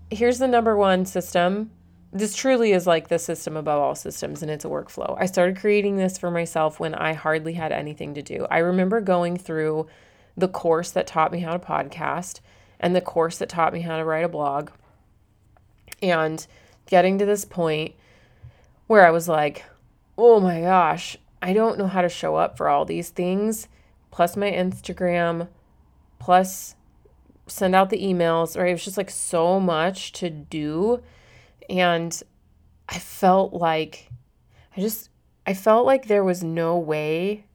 here's 0.09 0.39
the 0.39 0.47
number 0.47 0.75
one 0.75 1.05
system 1.05 1.71
this 2.11 2.35
truly 2.35 2.71
is 2.71 2.87
like 2.87 3.07
the 3.07 3.19
system 3.19 3.55
above 3.55 3.81
all 3.81 3.95
systems 3.95 4.41
and 4.41 4.49
it's 4.49 4.65
a 4.65 4.69
workflow. 4.69 5.15
I 5.19 5.27
started 5.27 5.59
creating 5.59 5.97
this 5.97 6.17
for 6.17 6.31
myself 6.31 6.79
when 6.79 6.95
I 6.95 7.13
hardly 7.13 7.53
had 7.53 7.71
anything 7.71 8.15
to 8.15 8.21
do. 8.21 8.47
I 8.49 8.59
remember 8.59 8.99
going 8.99 9.37
through 9.37 9.87
the 10.35 10.47
course 10.47 10.91
that 10.91 11.05
taught 11.05 11.31
me 11.31 11.39
how 11.39 11.53
to 11.53 11.59
podcast 11.59 12.39
and 12.79 12.95
the 12.95 13.01
course 13.01 13.37
that 13.37 13.49
taught 13.49 13.73
me 13.73 13.81
how 13.81 13.97
to 13.97 14.05
write 14.05 14.25
a 14.25 14.29
blog 14.29 14.71
and 16.01 16.45
getting 16.87 17.19
to 17.19 17.25
this 17.25 17.45
point 17.45 17.93
where 18.87 19.05
I 19.05 19.11
was 19.11 19.27
like, 19.27 19.65
oh 20.17 20.39
my 20.39 20.61
gosh, 20.61 21.15
I 21.41 21.53
don't 21.53 21.77
know 21.77 21.87
how 21.87 22.01
to 22.01 22.09
show 22.09 22.35
up 22.35 22.57
for 22.57 22.67
all 22.67 22.85
these 22.85 23.09
things, 23.09 23.67
plus 24.09 24.35
my 24.35 24.51
Instagram, 24.51 25.47
plus 26.17 26.75
send 27.45 27.75
out 27.75 27.91
the 27.91 28.03
emails, 28.03 28.57
right? 28.57 28.69
It 28.69 28.73
was 28.73 28.85
just 28.85 28.97
like 28.97 29.11
so 29.11 29.59
much 29.59 30.11
to 30.13 30.29
do 30.29 31.03
and 31.69 32.21
I 32.87 32.99
felt 32.99 33.53
like 33.53 34.09
I 34.75 34.81
just 34.81 35.09
I 35.45 35.53
felt 35.53 35.85
like 35.85 36.07
there 36.07 36.23
was 36.23 36.43
no 36.43 36.77
way 36.77 37.45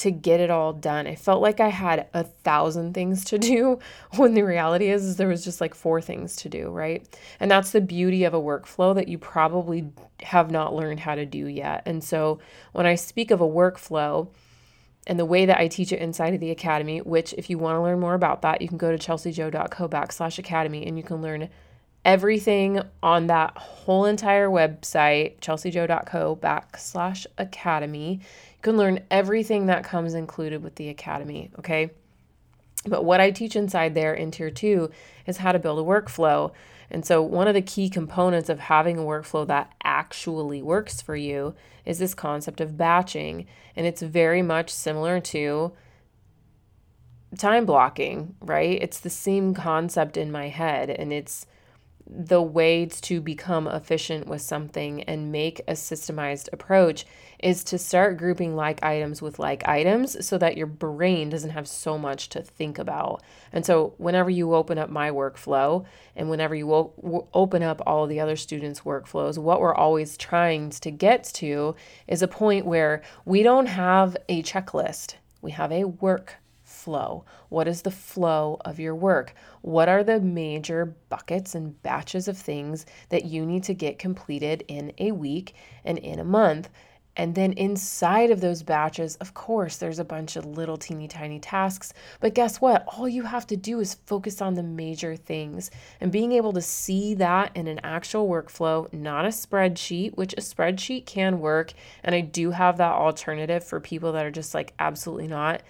to 0.00 0.10
get 0.10 0.40
it 0.40 0.50
all 0.50 0.72
done. 0.72 1.06
I 1.06 1.14
felt 1.14 1.42
like 1.42 1.60
I 1.60 1.68
had 1.68 2.06
a 2.14 2.24
thousand 2.24 2.94
things 2.94 3.22
to 3.26 3.38
do 3.38 3.78
when 4.16 4.32
the 4.32 4.42
reality 4.42 4.90
is, 4.90 5.04
is 5.04 5.16
there 5.16 5.28
was 5.28 5.44
just 5.44 5.60
like 5.60 5.74
four 5.74 6.00
things 6.00 6.36
to 6.36 6.48
do, 6.48 6.70
right? 6.70 7.06
And 7.38 7.50
that's 7.50 7.72
the 7.72 7.82
beauty 7.82 8.24
of 8.24 8.32
a 8.32 8.40
workflow 8.40 8.94
that 8.94 9.08
you 9.08 9.18
probably 9.18 9.92
have 10.20 10.50
not 10.50 10.74
learned 10.74 11.00
how 11.00 11.16
to 11.16 11.26
do 11.26 11.46
yet. 11.46 11.82
And 11.84 12.02
so 12.02 12.38
when 12.72 12.86
I 12.86 12.94
speak 12.94 13.30
of 13.30 13.42
a 13.42 13.48
workflow, 13.48 14.28
and 15.06 15.18
the 15.18 15.24
way 15.24 15.46
that 15.46 15.58
I 15.58 15.68
teach 15.68 15.92
it 15.92 16.00
inside 16.00 16.34
of 16.34 16.40
the 16.40 16.50
academy, 16.50 17.00
which 17.00 17.34
if 17.34 17.50
you 17.50 17.58
want 17.58 17.76
to 17.76 17.82
learn 17.82 18.00
more 18.00 18.14
about 18.14 18.42
that, 18.42 18.62
you 18.62 18.68
can 18.68 18.78
go 18.78 18.94
to 18.94 18.98
chelseajoe.co 18.98 19.88
backslash 19.88 20.38
academy 20.38 20.86
and 20.86 20.96
you 20.96 21.02
can 21.02 21.22
learn 21.22 21.48
everything 22.04 22.80
on 23.02 23.26
that 23.26 23.56
whole 23.56 24.06
entire 24.06 24.48
website, 24.48 25.38
chelseajoe.co 25.40 26.36
backslash 26.36 27.26
academy. 27.38 28.20
You 28.22 28.62
can 28.62 28.76
learn 28.76 29.00
everything 29.10 29.66
that 29.66 29.84
comes 29.84 30.14
included 30.14 30.62
with 30.62 30.76
the 30.76 30.88
academy, 30.88 31.50
okay? 31.58 31.90
But 32.86 33.04
what 33.04 33.20
I 33.20 33.30
teach 33.30 33.56
inside 33.56 33.94
there 33.94 34.14
in 34.14 34.30
tier 34.30 34.50
two 34.50 34.90
is 35.26 35.38
how 35.38 35.52
to 35.52 35.58
build 35.58 35.78
a 35.78 35.82
workflow. 35.82 36.52
And 36.90 37.04
so, 37.04 37.22
one 37.22 37.46
of 37.46 37.54
the 37.54 37.62
key 37.62 37.88
components 37.88 38.48
of 38.48 38.58
having 38.58 38.98
a 38.98 39.02
workflow 39.02 39.46
that 39.46 39.72
actually 39.84 40.62
works 40.62 41.00
for 41.00 41.14
you 41.14 41.54
is 41.84 41.98
this 41.98 42.14
concept 42.14 42.60
of 42.60 42.76
batching. 42.76 43.46
And 43.76 43.86
it's 43.86 44.02
very 44.02 44.42
much 44.42 44.70
similar 44.70 45.20
to 45.20 45.72
time 47.38 47.64
blocking, 47.64 48.34
right? 48.40 48.80
It's 48.82 48.98
the 48.98 49.10
same 49.10 49.54
concept 49.54 50.16
in 50.16 50.32
my 50.32 50.48
head. 50.48 50.90
And 50.90 51.12
it's 51.12 51.46
the 52.12 52.42
way 52.42 52.86
to 52.86 53.20
become 53.20 53.68
efficient 53.68 54.26
with 54.26 54.42
something 54.42 55.02
and 55.04 55.30
make 55.30 55.60
a 55.60 55.72
systemized 55.72 56.48
approach 56.52 57.06
is 57.38 57.62
to 57.64 57.78
start 57.78 58.18
grouping 58.18 58.56
like 58.56 58.82
items 58.82 59.22
with 59.22 59.38
like 59.38 59.66
items 59.66 60.26
so 60.26 60.36
that 60.36 60.56
your 60.56 60.66
brain 60.66 61.30
doesn't 61.30 61.50
have 61.50 61.68
so 61.68 61.96
much 61.96 62.28
to 62.28 62.42
think 62.42 62.78
about. 62.78 63.22
And 63.52 63.64
so, 63.64 63.94
whenever 63.98 64.28
you 64.28 64.54
open 64.54 64.76
up 64.76 64.90
my 64.90 65.10
workflow 65.10 65.84
and 66.16 66.28
whenever 66.28 66.54
you 66.54 66.92
open 67.32 67.62
up 67.62 67.80
all 67.86 68.06
the 68.06 68.20
other 68.20 68.36
students' 68.36 68.80
workflows, 68.80 69.38
what 69.38 69.60
we're 69.60 69.74
always 69.74 70.16
trying 70.16 70.70
to 70.70 70.90
get 70.90 71.24
to 71.34 71.74
is 72.08 72.22
a 72.22 72.28
point 72.28 72.66
where 72.66 73.02
we 73.24 73.42
don't 73.42 73.66
have 73.66 74.16
a 74.28 74.42
checklist, 74.42 75.14
we 75.40 75.52
have 75.52 75.72
a 75.72 75.84
work 75.84 76.39
flow. 76.80 77.24
What 77.48 77.68
is 77.68 77.82
the 77.82 77.90
flow 77.90 78.58
of 78.64 78.80
your 78.80 78.94
work? 78.94 79.34
What 79.62 79.88
are 79.88 80.02
the 80.02 80.20
major 80.20 80.96
buckets 81.08 81.54
and 81.54 81.80
batches 81.82 82.28
of 82.28 82.38
things 82.38 82.86
that 83.10 83.24
you 83.24 83.44
need 83.44 83.64
to 83.64 83.74
get 83.74 83.98
completed 83.98 84.64
in 84.68 84.92
a 84.98 85.12
week 85.12 85.54
and 85.84 85.98
in 85.98 86.18
a 86.18 86.24
month? 86.24 86.70
And 87.16 87.34
then 87.34 87.52
inside 87.54 88.30
of 88.30 88.40
those 88.40 88.62
batches, 88.62 89.16
of 89.16 89.34
course, 89.34 89.76
there's 89.76 89.98
a 89.98 90.04
bunch 90.04 90.36
of 90.36 90.46
little 90.46 90.76
teeny 90.76 91.08
tiny 91.08 91.40
tasks. 91.40 91.92
But 92.20 92.34
guess 92.34 92.60
what? 92.60 92.84
All 92.86 93.08
you 93.08 93.24
have 93.24 93.46
to 93.48 93.56
do 93.56 93.80
is 93.80 93.98
focus 94.06 94.40
on 94.40 94.54
the 94.54 94.62
major 94.62 95.16
things. 95.16 95.70
And 96.00 96.12
being 96.12 96.32
able 96.32 96.52
to 96.52 96.62
see 96.62 97.14
that 97.14 97.54
in 97.56 97.66
an 97.66 97.80
actual 97.82 98.28
workflow, 98.28 98.90
not 98.92 99.24
a 99.24 99.28
spreadsheet, 99.28 100.16
which 100.16 100.34
a 100.34 100.40
spreadsheet 100.40 101.04
can 101.04 101.40
work. 101.40 101.72
And 102.04 102.14
I 102.14 102.20
do 102.20 102.52
have 102.52 102.78
that 102.78 102.94
alternative 102.94 103.64
for 103.64 103.80
people 103.80 104.12
that 104.12 104.24
are 104.24 104.30
just 104.30 104.54
like, 104.54 104.72
absolutely 104.78 105.28
not 105.28 105.62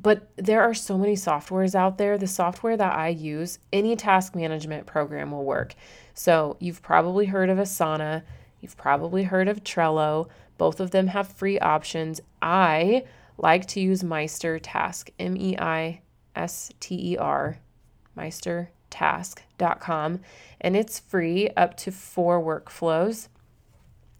but 0.00 0.30
there 0.36 0.62
are 0.62 0.74
so 0.74 0.96
many 0.96 1.14
softwares 1.14 1.74
out 1.74 1.98
there. 1.98 2.16
The 2.16 2.26
software 2.26 2.76
that 2.76 2.94
I 2.94 3.08
use, 3.08 3.58
any 3.72 3.96
task 3.96 4.34
management 4.34 4.86
program 4.86 5.32
will 5.32 5.44
work. 5.44 5.74
So 6.14 6.56
you've 6.60 6.82
probably 6.82 7.26
heard 7.26 7.50
of 7.50 7.58
Asana, 7.58 8.22
you've 8.60 8.76
probably 8.76 9.24
heard 9.24 9.48
of 9.48 9.64
Trello. 9.64 10.28
Both 10.56 10.80
of 10.80 10.92
them 10.92 11.08
have 11.08 11.28
free 11.28 11.58
options. 11.58 12.20
I 12.40 13.04
like 13.36 13.66
to 13.66 13.80
use 13.80 14.02
Meister 14.02 14.58
Task, 14.58 15.10
M 15.18 15.36
E 15.36 15.56
I 15.58 16.00
S 16.34 16.72
T 16.80 17.12
E 17.12 17.16
R, 17.16 17.58
Meister 18.14 18.70
task.com 18.90 20.20
and 20.60 20.76
it's 20.76 20.98
free 20.98 21.48
up 21.56 21.76
to 21.76 21.92
four 21.92 22.40
workflows. 22.40 23.28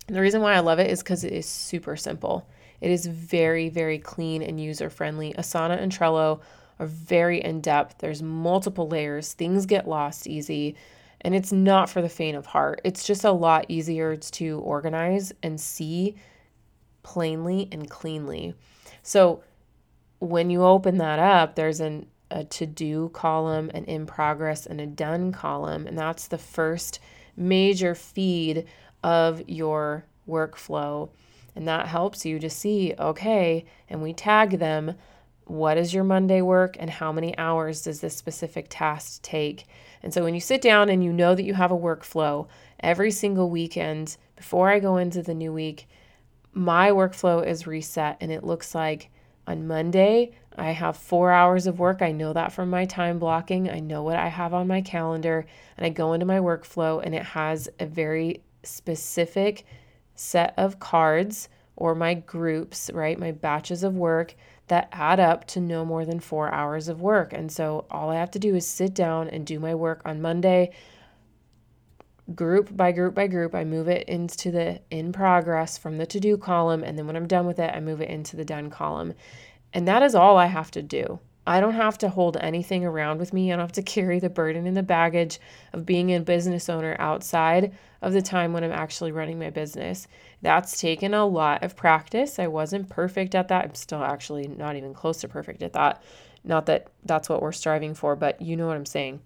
And 0.07 0.17
the 0.17 0.21
reason 0.21 0.41
why 0.41 0.55
I 0.55 0.61
love 0.61 0.79
it 0.79 0.91
is 0.91 1.03
because 1.03 1.25
it 1.25 1.33
is 1.33 1.47
super 1.47 1.97
simple. 1.97 2.49
It 2.81 2.91
is 2.91 3.07
very, 3.07 3.69
very 3.69 3.99
clean 3.99 4.43
and 4.43 4.61
user 4.61 4.91
friendly. 4.91 5.35
Asana 5.35 5.81
and 5.81 5.91
Trello 5.93 6.41
are 6.79 6.87
very 6.87 7.43
in 7.43 7.61
depth. 7.61 7.99
There's 7.99 8.23
multiple 8.23 8.89
layers, 8.89 9.33
things 9.33 9.67
get 9.67 9.89
lost 9.89 10.27
easy, 10.27 10.77
and 11.23 11.35
it's 11.35 11.53
not 11.53 11.91
for 11.91 12.01
the 12.01 12.09
faint 12.09 12.37
of 12.37 12.47
heart. 12.47 12.81
It's 12.85 13.05
just 13.05 13.25
a 13.25 13.33
lot 13.33 13.67
easier 13.69 14.17
to 14.17 14.61
organize 14.61 15.33
and 15.43 15.61
see 15.61 16.15
plainly 17.03 17.69
and 17.73 17.91
cleanly. 17.91 18.55
So 19.03 19.43
when 20.21 20.51
you 20.51 20.63
open 20.63 20.99
that 20.99 21.19
up, 21.19 21.57
there's 21.57 21.81
an 21.81 22.07
a 22.31 22.45
to 22.45 22.67
do 22.67 23.09
column, 23.11 23.71
an 23.73 23.85
in 23.85 24.07
progress, 24.07 24.67
and 24.67 24.81
a 24.81 24.87
done 24.87 25.33
column. 25.33 25.87
And 25.87 25.99
that's 25.99 26.29
the 26.29 26.39
first 26.39 27.01
major 27.37 27.95
feed 27.95 28.67
of 29.03 29.43
your 29.49 30.05
workflow. 30.29 31.09
And 31.59 31.67
that 31.67 31.88
helps 31.88 32.25
you 32.25 32.38
to 32.38 32.49
see, 32.49 32.95
okay, 33.00 33.65
and 33.88 34.00
we 34.00 34.12
tag 34.12 34.61
them. 34.61 34.95
What 35.45 35.77
is 35.77 35.93
your 35.93 36.05
Monday 36.05 36.41
work 36.41 36.77
and 36.79 36.88
how 36.88 37.11
many 37.11 37.37
hours 37.37 37.83
does 37.83 38.00
this 38.00 38.17
specific 38.17 38.67
task 38.71 39.23
take? 39.23 39.65
And 40.00 40.15
so 40.15 40.23
when 40.23 40.35
you 40.35 40.41
sit 40.41 40.62
down 40.62 40.88
and 40.88 41.03
you 41.03 41.12
know 41.12 41.35
that 41.35 41.43
you 41.43 41.55
have 41.55 41.73
a 41.73 41.77
workflow 41.77 42.47
every 42.79 43.11
single 43.11 43.50
weekend 43.50 44.19
before 44.37 44.71
I 44.71 44.79
go 44.79 44.99
into 44.99 45.21
the 45.21 45.35
new 45.35 45.53
week, 45.53 45.88
my 46.53 46.91
workflow 46.91 47.45
is 47.45 47.67
reset 47.67 48.19
and 48.21 48.31
it 48.31 48.45
looks 48.45 48.73
like 48.73 49.11
on 49.49 49.67
Monday, 49.67 50.31
I 50.57 50.71
have 50.71 50.97
four 50.97 51.33
hours 51.33 51.67
of 51.67 51.81
work. 51.81 52.03
I 52.03 52.12
know 52.12 52.33
that 52.35 52.53
from 52.53 52.71
my 52.71 52.85
time 52.85 53.19
blocking. 53.19 53.69
I 53.69 53.81
know 53.81 54.05
what 54.05 54.17
I 54.17 54.29
have 54.29 54.55
on 54.55 54.69
my 54.69 54.81
calendar, 54.81 55.45
and 55.77 55.85
I 55.85 55.88
go 55.88 56.12
into 56.12 56.25
my 56.25 56.38
workflow, 56.38 57.03
and 57.05 57.17
it 57.17 57.25
has 57.25 57.69
a 57.81 57.87
very 57.87 58.45
specific 58.62 59.65
set 60.19 60.55
of 60.57 60.81
cards 60.81 61.49
or 61.77 61.95
my 61.95 62.15
groups, 62.15 62.91
right? 62.93 63.19
My 63.19 63.33
batches 63.33 63.83
of 63.83 63.95
work 63.95 64.35
that 64.67 64.89
add 64.93 65.21
up 65.21 65.47
to 65.47 65.61
no 65.61 65.85
more 65.85 66.05
than 66.05 66.21
four 66.21 66.53
hours 66.53 66.89
of 66.89 67.01
work. 67.01 67.33
And 67.33 67.51
so 67.51 67.87
all 67.91 68.11
I 68.11 68.17
have 68.17 68.31
to 68.33 68.39
do 68.39 68.55
is 68.55 68.67
sit 68.67 68.95
down 68.95 69.29
and 69.29 69.47
do 69.47 69.59
my 69.59 69.75
work 69.75 70.03
on 70.05 70.21
Monday 70.21 70.73
group 72.35 72.77
by 72.77 72.93
group 72.93 73.15
by 73.15 73.27
group, 73.27 73.55
I 73.55 73.65
move 73.65 73.89
it 73.89 74.09
into 74.09 74.51
the 74.51 74.81
in 74.91 75.13
progress 75.13 75.79
from 75.79 75.99
the 75.99 76.07
to 76.07 76.21
do 76.21 76.37
column. 76.37 76.83
And 76.85 76.99
then 76.99 77.07
when 77.07 77.17
I'm 77.17 77.27
done 77.27 77.47
with 77.47 77.59
it, 77.59 77.75
I 77.75 77.81
move 77.81 78.01
it 78.01 78.11
into 78.11 78.37
the 78.37 78.45
done 78.45 78.71
column. 78.71 79.15
And 79.73 79.87
that 79.89 80.03
is 80.03 80.15
all 80.15 80.37
I 80.37 80.47
have 80.47 80.71
to 80.73 80.83
do. 80.83 81.21
I 81.49 81.61
don't 81.61 81.73
have 81.75 81.97
to 81.99 82.11
hold 82.11 82.37
anything 82.37 82.85
around 82.85 83.19
with 83.19 83.33
me. 83.33 83.50
I 83.50 83.57
don't 83.57 83.64
have 83.64 83.73
to 83.73 83.83
carry 83.95 84.21
the 84.21 84.28
burden 84.28 84.67
and 84.67 84.76
the 84.76 84.83
baggage 84.83 85.40
of 85.73 85.87
being 85.87 86.14
a 86.14 86.21
business 86.21 86.69
owner 86.69 86.95
outside 86.99 87.73
of 88.02 88.12
the 88.12 88.21
time 88.21 88.52
when 88.52 88.62
I'm 88.62 88.71
actually 88.71 89.12
running 89.12 89.38
my 89.38 89.49
business. 89.49 90.07
That's 90.43 90.78
taken 90.78 91.14
a 91.14 91.25
lot 91.25 91.64
of 91.64 91.75
practice. 91.75 92.38
I 92.38 92.49
wasn't 92.49 92.90
perfect 92.90 93.35
at 93.35 93.49
that. 93.49 93.64
I'm 93.64 93.75
still 93.75 94.05
actually 94.05 94.47
not 94.47 94.76
even 94.76 94.93
close 94.93 95.23
to 95.23 95.28
perfect 95.28 95.62
at 95.62 95.73
that. 95.73 96.02
Not 96.45 96.67
that 96.67 96.88
that's 97.05 97.28
what 97.28 97.40
we're 97.40 97.52
striving 97.52 97.95
for, 97.95 98.14
but 98.14 98.40
you 98.43 98.55
know 98.57 98.67
what 98.67 98.76
I'm 98.76 98.87
saying. 98.87 99.21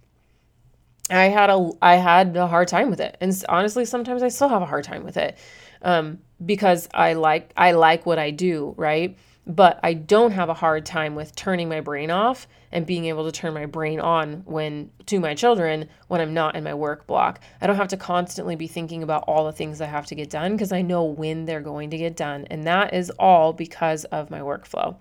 I 1.11 1.25
had 1.25 1.51
a 1.51 1.71
I 1.83 1.97
had 1.97 2.37
a 2.37 2.47
hard 2.47 2.69
time 2.69 2.89
with 2.89 3.01
it, 3.01 3.17
and 3.21 3.45
honestly, 3.49 3.85
sometimes 3.85 4.23
I 4.23 4.29
still 4.29 4.49
have 4.49 4.63
a 4.63 4.67
hard 4.67 4.85
time 4.85 5.05
with 5.05 5.17
it, 5.17 5.37
um, 5.83 6.21
because 6.45 6.89
I 6.95 7.13
like 7.15 7.53
I 7.57 7.73
like 7.73 8.07
what 8.07 8.19
I 8.19 8.31
do, 8.31 8.75
right? 8.79 9.19
But 9.45 9.81
I 9.83 9.95
don't 9.95 10.31
have 10.31 10.49
a 10.49 10.55
hard 10.55 10.87
time 10.87 11.17
with 11.17 11.35
turning 11.35 11.69
my 11.69 11.81
brain 11.81 12.11
off 12.11 12.47
and 12.71 12.87
being 12.87 13.07
able 13.07 13.25
to 13.25 13.33
turn 13.33 13.53
my 13.53 13.67
brain 13.67 13.99
on 13.99 14.43
when 14.47 14.91
to 15.07 15.19
my 15.19 15.35
children 15.35 15.89
when 16.07 16.21
I'm 16.21 16.33
not 16.33 16.55
in 16.55 16.63
my 16.63 16.75
work 16.75 17.07
block. 17.09 17.41
I 17.61 17.67
don't 17.67 17.77
have 17.77 17.89
to 17.89 17.97
constantly 17.97 18.55
be 18.55 18.69
thinking 18.69 19.03
about 19.03 19.25
all 19.27 19.45
the 19.45 19.53
things 19.53 19.81
I 19.81 19.87
have 19.87 20.07
to 20.07 20.15
get 20.15 20.31
done 20.31 20.53
because 20.53 20.71
I 20.71 20.81
know 20.81 21.05
when 21.05 21.45
they're 21.45 21.61
going 21.61 21.91
to 21.91 21.99
get 21.99 22.17
done, 22.17 22.47
and 22.51 22.65
that 22.69 22.95
is 22.95 23.11
all 23.19 23.53
because 23.53 24.05
of 24.07 24.31
my 24.31 24.41
workflow. 24.41 24.95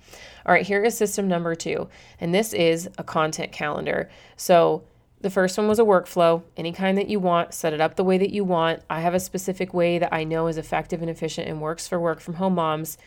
All 0.45 0.53
right, 0.53 0.65
here 0.65 0.83
is 0.83 0.97
system 0.97 1.27
number 1.27 1.53
two, 1.53 1.87
and 2.19 2.33
this 2.33 2.51
is 2.51 2.89
a 2.97 3.03
content 3.03 3.51
calendar. 3.51 4.09
So 4.35 4.83
the 5.21 5.29
first 5.29 5.55
one 5.55 5.67
was 5.67 5.77
a 5.77 5.83
workflow, 5.83 6.41
any 6.57 6.71
kind 6.71 6.97
that 6.97 7.07
you 7.07 7.19
want, 7.19 7.53
set 7.53 7.73
it 7.73 7.81
up 7.81 7.95
the 7.95 8.03
way 8.03 8.17
that 8.17 8.31
you 8.31 8.43
want. 8.43 8.81
I 8.89 9.01
have 9.01 9.13
a 9.13 9.19
specific 9.19 9.71
way 9.71 9.99
that 9.99 10.11
I 10.11 10.23
know 10.23 10.47
is 10.47 10.57
effective 10.57 11.01
and 11.01 11.11
efficient 11.11 11.47
and 11.47 11.61
works 11.61 11.87
for 11.87 11.99
work 11.99 12.19
from 12.19 12.33
home 12.33 12.55
moms, 12.55 12.97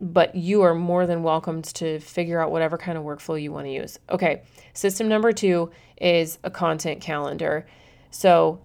but 0.00 0.34
you 0.34 0.62
are 0.62 0.74
more 0.74 1.06
than 1.06 1.22
welcome 1.22 1.62
to 1.62 1.98
figure 2.00 2.40
out 2.40 2.50
whatever 2.50 2.76
kind 2.76 2.96
of 2.98 3.04
workflow 3.04 3.40
you 3.40 3.52
want 3.52 3.66
to 3.66 3.72
use. 3.72 3.98
Okay, 4.10 4.42
system 4.72 5.08
number 5.08 5.32
two 5.32 5.70
is 6.00 6.38
a 6.44 6.50
content 6.50 7.00
calendar. 7.00 7.66
So 8.10 8.60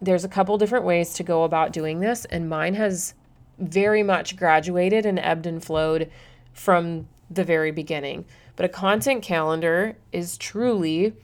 there's 0.00 0.24
a 0.24 0.28
couple 0.28 0.58
different 0.58 0.84
ways 0.84 1.14
to 1.14 1.22
go 1.22 1.44
about 1.44 1.72
doing 1.72 2.00
this, 2.00 2.24
and 2.26 2.48
mine 2.48 2.74
has 2.74 3.14
very 3.58 4.02
much 4.02 4.36
graduated 4.36 5.06
and 5.06 5.18
ebbed 5.18 5.46
and 5.46 5.64
flowed 5.64 6.10
from 6.52 7.08
the 7.30 7.44
very 7.44 7.70
beginning. 7.70 8.24
But 8.56 8.66
a 8.66 8.68
content 8.68 9.22
calendar 9.22 9.96
is 10.12 10.36
truly 10.36 11.14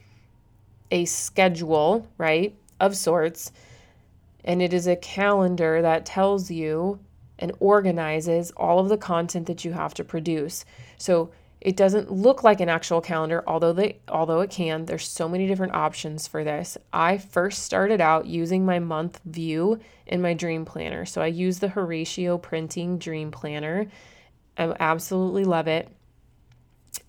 a 0.91 1.05
schedule, 1.05 2.09
right, 2.19 2.55
of 2.81 2.97
sorts. 2.97 3.53
And 4.45 4.63
it 4.63 4.73
is 4.73 4.87
a 4.87 4.97
calendar 4.97 5.83
that 5.83 6.07
tells 6.07 6.51
you 6.51 6.99
and 7.41 7.53
organizes 7.59 8.53
all 8.53 8.79
of 8.79 8.89
the 8.89 8.97
content 8.97 9.47
that 9.47 9.65
you 9.65 9.73
have 9.73 9.95
to 9.95 10.05
produce. 10.05 10.65
So 10.99 11.33
it 11.61 11.77
doesn't 11.77 12.11
look 12.11 12.43
like 12.43 12.61
an 12.61 12.69
actual 12.69 13.01
calendar, 13.01 13.43
although 13.47 13.73
they 13.73 13.99
although 14.09 14.41
it 14.41 14.51
can. 14.51 14.87
There's 14.87 15.07
so 15.07 15.29
many 15.29 15.47
different 15.47 15.75
options 15.75 16.27
for 16.27 16.43
this. 16.43 16.79
I 16.93 17.19
first 17.19 17.65
started 17.65 18.01
out 18.01 18.27
using 18.27 18.65
my 18.65 18.79
month 18.79 19.21
view 19.25 19.81
in 20.07 20.23
my 20.23 20.33
dream 20.33 20.65
planner. 20.65 21.05
So 21.05 21.21
I 21.21 21.27
use 21.27 21.59
the 21.59 21.69
Horacio 21.69 22.41
printing 22.41 22.99
dream 22.99 23.31
planner. 23.31 23.89
I 24.57 24.75
absolutely 24.81 25.45
love 25.45 25.69
it. 25.69 25.89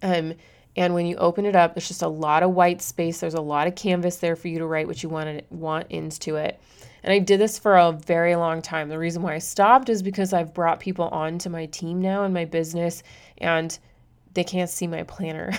Um, 0.02 0.34
and 0.76 0.94
when 0.94 1.06
you 1.06 1.16
open 1.18 1.46
it 1.46 1.56
up, 1.56 1.74
there's 1.74 1.88
just 1.88 2.02
a 2.02 2.08
lot 2.08 2.44
of 2.44 2.52
white 2.52 2.82
space. 2.82 3.20
There's 3.20 3.34
a 3.34 3.42
lot 3.42 3.68
of 3.68 3.76
canvas 3.76 4.18
there 4.18 4.36
for 4.36 4.48
you 4.48 4.60
to 4.60 4.66
write 4.66 4.88
what 4.88 5.02
you 5.02 5.10
want 5.10 5.50
want 5.52 5.88
into 5.90 6.36
it. 6.36 6.62
And 7.04 7.14
I 7.14 7.20
did 7.20 7.40
this 7.40 7.58
for 7.58 7.78
a 7.78 7.92
very 7.92 8.36
long 8.36 8.62
time. 8.62 8.90
The 8.90 9.00
reason 9.00 9.22
why 9.22 9.36
I 9.36 9.40
stopped 9.40 9.90
is 9.90 10.04
because 10.04 10.34
I've 10.34 10.54
brought 10.54 10.80
people 10.80 11.08
onto 11.10 11.50
my 11.50 11.66
team 11.68 12.02
now 12.02 12.24
in 12.24 12.34
my 12.34 12.46
business 12.46 13.04
and 13.40 13.78
they 14.34 14.44
can't 14.44 14.70
see 14.70 14.88
my 14.88 15.04
planner. 15.04 15.52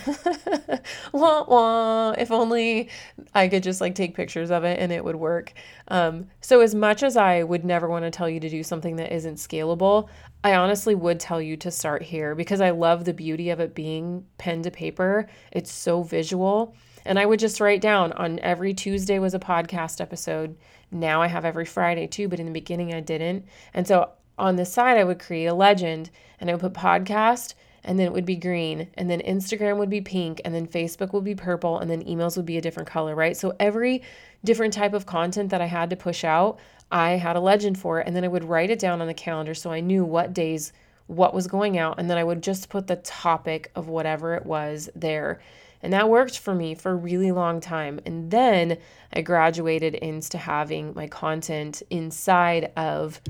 wah, 1.13 1.45
wah. 1.47 2.13
If 2.13 2.31
only 2.31 2.89
I 3.35 3.49
could 3.49 3.63
just 3.63 3.81
like 3.81 3.95
take 3.95 4.15
pictures 4.15 4.51
of 4.51 4.65
it 4.65 4.79
and 4.79 4.91
it 4.91 5.05
would 5.05 5.17
work. 5.17 5.53
Um, 5.89 6.29
so, 6.41 6.61
as 6.61 6.75
much 6.75 7.03
as 7.03 7.17
I 7.17 7.43
would 7.43 7.65
never 7.65 7.89
want 7.89 8.05
to 8.05 8.11
tell 8.11 8.29
you 8.29 8.41
to 8.41 8.49
do 8.49 8.63
something 8.63 8.97
that 8.97 9.13
isn't 9.13 9.35
scalable, 9.35 10.09
I 10.43 10.55
honestly 10.55 10.95
would 10.95 11.21
tell 11.21 11.41
you 11.41 11.57
to 11.59 11.71
start 11.71 12.03
here 12.03 12.35
because 12.35 12.61
I 12.61 12.71
love 12.71 13.05
the 13.05 13.13
beauty 13.13 13.51
of 13.51 13.61
it 13.61 13.75
being 13.75 14.25
pen 14.39 14.63
to 14.63 14.71
paper. 14.71 15.29
It's 15.51 15.73
so 15.73 16.03
visual. 16.03 16.75
And 17.05 17.19
I 17.19 17.27
would 17.27 17.41
just 17.41 17.61
write 17.61 17.81
down 17.81 18.13
on 18.13 18.39
every 18.41 18.75
Tuesday 18.75 19.19
was 19.19 19.35
a 19.35 19.39
podcast 19.39 20.01
episode. 20.01 20.57
Now 20.91 21.23
I 21.23 21.27
have 21.27 21.45
every 21.45 21.65
Friday 21.65 22.07
too, 22.07 22.29
but 22.29 22.41
in 22.41 22.47
the 22.47 22.53
beginning 22.53 22.95
I 22.95 23.01
didn't. 23.01 23.47
And 23.75 23.87
so 23.87 24.11
on 24.39 24.57
the 24.57 24.65
side, 24.65 24.99
I 24.99 25.05
would 25.05 25.19
create 25.19 25.47
a 25.47 25.55
legend 25.55 26.11
and 26.41 26.49
I 26.49 26.55
would 26.55 26.61
put 26.61 26.73
podcast 26.75 27.55
and 27.85 27.99
then 27.99 28.07
it 28.07 28.13
would 28.13 28.25
be 28.25 28.37
green, 28.37 28.89
and 28.95 29.11
then 29.11 29.21
Instagram 29.21 29.77
would 29.79 29.91
be 29.91 30.01
pink, 30.01 30.41
and 30.45 30.55
then 30.55 30.67
Facebook 30.67 31.13
would 31.13 31.25
be 31.25 31.35
purple, 31.35 31.79
and 31.79 31.91
then 31.91 32.05
emails 32.05 32.37
would 32.37 32.47
be 32.47 32.57
a 32.57 32.61
different 32.61 32.89
color, 32.89 33.15
right? 33.15 33.37
So 33.37 33.55
every 33.59 34.03
different 34.45 34.73
type 34.73 34.95
of 34.95 35.07
content 35.07 35.51
that 35.51 35.61
I 35.61 35.67
had 35.67 35.91
to 35.91 35.97
push 35.97 36.25
out, 36.25 36.59
I 36.91 37.13
had 37.13 37.37
a 37.37 37.41
legend 37.41 37.79
for 37.79 38.01
it, 38.01 38.07
and 38.07 38.15
then 38.15 38.25
I 38.25 38.29
would 38.29 38.45
write 38.45 38.71
it 38.71 38.79
down 38.79 39.01
on 39.01 39.09
the 39.09 39.15
calendar 39.15 39.55
so 39.55 39.73
I 39.73 39.81
knew 39.81 40.05
what 40.05 40.33
days 40.33 40.73
what 41.09 41.35
was 41.35 41.47
going 41.49 41.77
out, 41.77 41.99
and 41.99 42.09
then 42.09 42.19
I 42.19 42.25
would 42.25 42.43
just 42.43 42.69
put 42.69 42.87
the 42.87 42.97
topic 42.97 43.71
of 43.75 43.89
whatever 43.89 44.35
it 44.35 44.47
was 44.47 44.89
there. 44.95 45.41
And 45.83 45.93
that 45.93 46.09
worked 46.09 46.39
for 46.39 46.55
me 46.55 46.75
for 46.75 46.93
a 46.93 46.97
really 46.97 47.33
long 47.33 47.61
time. 47.61 48.01
And 48.07 48.31
then 48.31 48.79
I 49.13 49.23
graduated 49.23 49.95
into 49.97 50.39
having 50.39 50.95
my 50.95 51.09
content 51.09 51.83
inside 51.91 52.73
of 52.77 53.21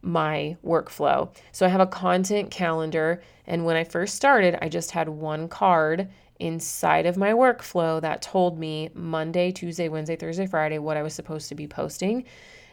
my 0.00 0.56
workflow. 0.64 1.34
So 1.52 1.64
I 1.64 1.68
have 1.68 1.80
a 1.80 1.86
content 1.86 2.50
calendar. 2.50 3.22
And 3.46 3.64
when 3.64 3.76
I 3.76 3.84
first 3.84 4.16
started, 4.16 4.58
I 4.62 4.68
just 4.68 4.90
had 4.90 5.08
one 5.08 5.48
card 5.48 6.08
inside 6.40 7.06
of 7.06 7.16
my 7.16 7.32
workflow 7.32 8.00
that 8.00 8.20
told 8.20 8.58
me 8.58 8.90
Monday, 8.94 9.52
Tuesday, 9.52 9.88
Wednesday, 9.88 10.16
Thursday, 10.16 10.46
Friday 10.46 10.78
what 10.78 10.96
I 10.96 11.02
was 11.02 11.14
supposed 11.14 11.48
to 11.50 11.54
be 11.54 11.68
posting 11.68 12.24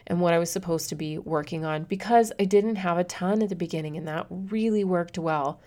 and 0.08 0.20
what 0.20 0.34
I 0.34 0.40
was 0.40 0.50
supposed 0.50 0.88
to 0.88 0.96
be 0.96 1.18
working 1.18 1.64
on 1.64 1.84
because 1.84 2.32
I 2.40 2.44
didn't 2.46 2.76
have 2.76 2.98
a 2.98 3.04
ton 3.04 3.42
at 3.42 3.48
the 3.48 3.54
beginning 3.54 3.96
and 3.96 4.08
that 4.08 4.26
really 4.28 4.82
worked 4.82 5.18
well. 5.18 5.60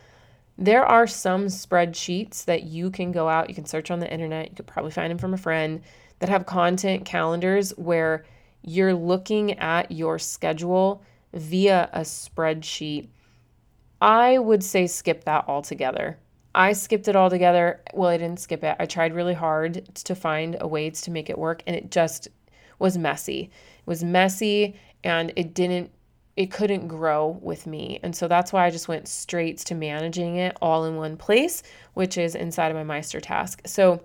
There 0.58 0.86
are 0.86 1.08
some 1.08 1.48
spreadsheets 1.48 2.46
that 2.46 2.64
you 2.64 2.92
can 2.92 3.12
go 3.12 3.28
out, 3.28 3.50
you 3.50 3.56
can 3.56 3.66
search 3.66 3.90
on 3.90 4.00
the 4.00 4.12
internet, 4.12 4.50
you 4.50 4.56
could 4.56 4.68
probably 4.68 4.92
find 4.92 5.10
them 5.10 5.18
from 5.18 5.34
a 5.34 5.38
friend 5.38 5.82
that 6.20 6.30
have 6.30 6.46
content 6.46 7.06
calendars 7.06 7.72
where 7.72 8.26
you're 8.62 8.94
looking 8.94 9.58
at 9.60 9.92
your 9.92 10.20
schedule 10.20 11.04
via 11.34 11.90
a 11.92 12.02
spreadsheet, 12.02 13.10
I 14.00 14.38
would 14.38 14.64
say 14.64 14.88
skip 14.88 15.24
that 15.26 15.46
altogether. 15.48 16.18
I 16.56 16.74
skipped 16.74 17.08
it 17.08 17.16
all 17.16 17.30
together. 17.30 17.82
Well, 17.94 18.10
I 18.10 18.18
didn't 18.18 18.40
skip 18.40 18.64
it. 18.64 18.76
I 18.80 18.86
tried 18.86 19.14
really 19.14 19.34
hard 19.34 19.90
to 19.96 20.16
find 20.16 20.56
a 20.60 20.68
ways 20.68 21.02
to 21.02 21.12
make 21.12 21.30
it 21.30 21.38
work 21.38 21.64
and 21.66 21.76
it 21.76 21.90
just 21.90 22.28
was 22.80 22.98
messy. 22.98 23.50
It 23.80 23.88
was 23.88 24.04
messy 24.04 24.76
and 25.04 25.34
it 25.36 25.54
didn't 25.54 25.92
it 26.36 26.52
couldn't 26.52 26.88
grow 26.88 27.40
with 27.42 27.68
me. 27.68 28.00
And 28.02 28.16
so 28.16 28.28
that's 28.28 28.52
why 28.52 28.66
I 28.66 28.72
just 28.72 28.88
went 28.88 29.08
straight 29.08 29.60
to 29.60 29.76
managing 29.76 30.38
it 30.38 30.58
all 30.62 30.86
in 30.86 30.96
one 30.96 31.16
place, 31.16 31.62
which 31.94 32.18
is 32.18 32.36
inside 32.36 32.70
of 32.70 32.76
my 32.76 32.84
Meister 32.84 33.22
task. 33.22 33.62
So 33.66 34.04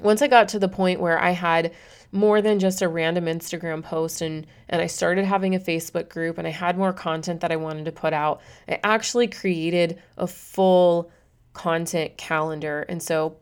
once 0.00 0.22
I 0.22 0.28
got 0.28 0.48
to 0.48 0.58
the 0.58 0.68
point 0.68 1.00
where 1.00 1.18
I 1.18 1.30
had 1.30 1.72
more 2.12 2.42
than 2.42 2.58
just 2.58 2.82
a 2.82 2.88
random 2.88 3.24
Instagram 3.26 3.82
post 3.82 4.20
and 4.20 4.46
and 4.68 4.82
I 4.82 4.86
started 4.86 5.24
having 5.24 5.54
a 5.54 5.60
Facebook 5.60 6.08
group 6.08 6.38
and 6.38 6.46
I 6.46 6.50
had 6.50 6.76
more 6.76 6.92
content 6.92 7.40
that 7.40 7.52
I 7.52 7.56
wanted 7.56 7.86
to 7.86 7.92
put 7.92 8.12
out, 8.12 8.40
I 8.68 8.78
actually 8.84 9.26
created 9.28 10.00
a 10.16 10.26
full 10.26 11.10
content 11.52 12.16
calendar. 12.16 12.82
And 12.88 13.02
so 13.02 13.36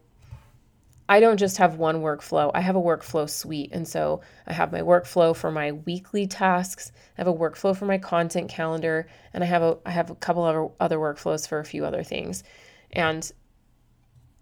I 1.08 1.20
don't 1.20 1.38
just 1.38 1.56
have 1.56 1.76
one 1.76 2.02
workflow. 2.02 2.50
I 2.52 2.60
have 2.60 2.76
a 2.76 2.82
workflow 2.82 3.28
suite. 3.28 3.70
And 3.72 3.88
so 3.88 4.20
I 4.46 4.52
have 4.52 4.72
my 4.72 4.80
workflow 4.80 5.34
for 5.34 5.50
my 5.50 5.72
weekly 5.72 6.26
tasks, 6.26 6.92
I 7.16 7.22
have 7.22 7.28
a 7.28 7.34
workflow 7.34 7.74
for 7.74 7.86
my 7.86 7.98
content 7.98 8.50
calendar, 8.50 9.08
and 9.32 9.42
I 9.42 9.46
have 9.46 9.62
a 9.62 9.78
I 9.86 9.90
have 9.90 10.10
a 10.10 10.14
couple 10.14 10.44
of 10.44 10.72
other 10.80 10.98
workflows 10.98 11.48
for 11.48 11.58
a 11.58 11.64
few 11.64 11.84
other 11.84 12.02
things. 12.02 12.44
And 12.92 13.30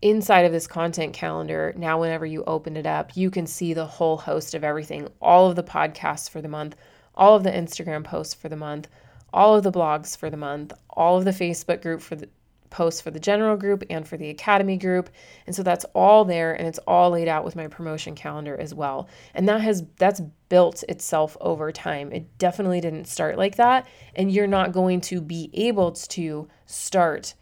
inside 0.03 0.45
of 0.45 0.53
this 0.53 0.67
content 0.67 1.13
calendar, 1.15 1.73
now 1.77 2.01
whenever 2.01 2.27
you 2.27 2.45
open 2.47 2.77
it 2.77 2.87
up, 2.87 3.17
you 3.17 3.31
can 3.31 3.47
see 3.47 3.73
the 3.73 3.87
whole 3.87 4.17
host 4.17 4.55
of 4.55 4.65
everything, 4.65 5.09
all 5.21 5.49
of 5.49 5.57
the 5.57 5.63
podcasts 5.63 6.29
for 6.29 6.43
the 6.43 6.49
month, 6.49 6.77
all 7.15 7.37
of 7.37 7.45
the 7.45 7.51
Instagram 7.51 8.05
posts 8.05 8.35
for 8.35 8.49
the 8.49 8.57
month, 8.57 8.89
all 9.33 9.55
of 9.55 9.63
the 9.63 9.73
blogs 9.73 10.17
for 10.17 10.31
the 10.31 10.37
month, 10.37 10.73
all 10.91 11.17
of 11.17 11.25
the 11.25 11.31
Facebook 11.31 11.83
group 11.83 12.01
for 12.01 12.17
the 12.17 12.29
posts 12.71 13.01
for 13.01 13.11
the 13.11 13.21
general 13.21 13.57
group 13.57 13.85
and 13.91 14.07
for 14.07 14.17
the 14.17 14.31
academy 14.31 14.77
group. 14.77 15.11
And 15.47 15.55
so 15.55 15.63
that's 15.63 15.85
all 15.95 16.25
there 16.25 16.55
and 16.55 16.67
it's 16.67 16.79
all 16.87 17.11
laid 17.11 17.29
out 17.29 17.45
with 17.45 17.57
my 17.57 17.67
promotion 17.69 18.15
calendar 18.15 18.57
as 18.57 18.75
well. 18.75 19.09
And 19.35 19.49
that 19.49 19.61
has 19.61 19.85
that's 19.99 20.21
built 20.49 20.83
itself 20.89 21.37
over 21.41 21.73
time. 21.73 22.13
It 22.13 22.39
definitely 22.39 22.81
didn't 22.81 23.07
start 23.07 23.37
like 23.37 23.57
that 23.57 23.87
and 24.15 24.31
you're 24.31 24.47
not 24.47 24.73
going 24.73 25.01
to 25.03 25.21
be 25.21 25.51
able 25.55 25.93
to 25.93 26.49
start 26.67 27.35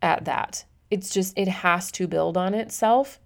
at 0.00 0.24
that. 0.24 0.64
It's 0.90 1.10
just 1.10 1.38
it 1.38 1.48
has 1.48 1.90
to 1.92 2.06
build 2.06 2.36
on 2.36 2.54
itself 2.54 3.20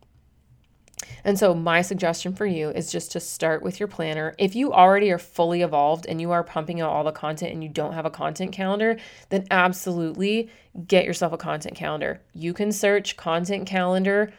and 1.25 1.39
so, 1.39 1.55
my 1.55 1.83
suggestion 1.83 2.35
for 2.35 2.47
you 2.47 2.71
is 2.71 2.91
just 2.91 3.13
to 3.13 3.21
start 3.21 3.63
with 3.63 3.79
your 3.79 3.89
planner. 3.89 4.35
If 4.39 4.55
you 4.55 4.73
already 4.73 5.11
are 5.11 5.19
fully 5.19 5.63
evolved 5.63 6.07
and 6.07 6.21
you 6.21 6.31
are 6.31 6.43
pumping 6.43 6.81
out 6.81 6.91
all 6.91 7.05
the 7.05 7.13
content 7.13 7.53
and 7.53 7.63
you 7.63 7.69
don't 7.69 7.93
have 7.93 8.07
a 8.07 8.11
content 8.11 8.53
calendar, 8.53 8.97
then 9.29 9.47
absolutely 9.51 10.51
get 10.87 11.05
yourself 11.05 11.33
a 11.33 11.39
content 11.39 11.75
calendar. 11.75 12.23
You 12.33 12.55
can 12.55 12.73
search 12.73 13.17
content 13.17 13.67
calendar 13.67 14.33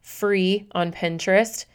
free 0.00 0.68
on 0.72 0.92
Pinterest, 0.92 1.66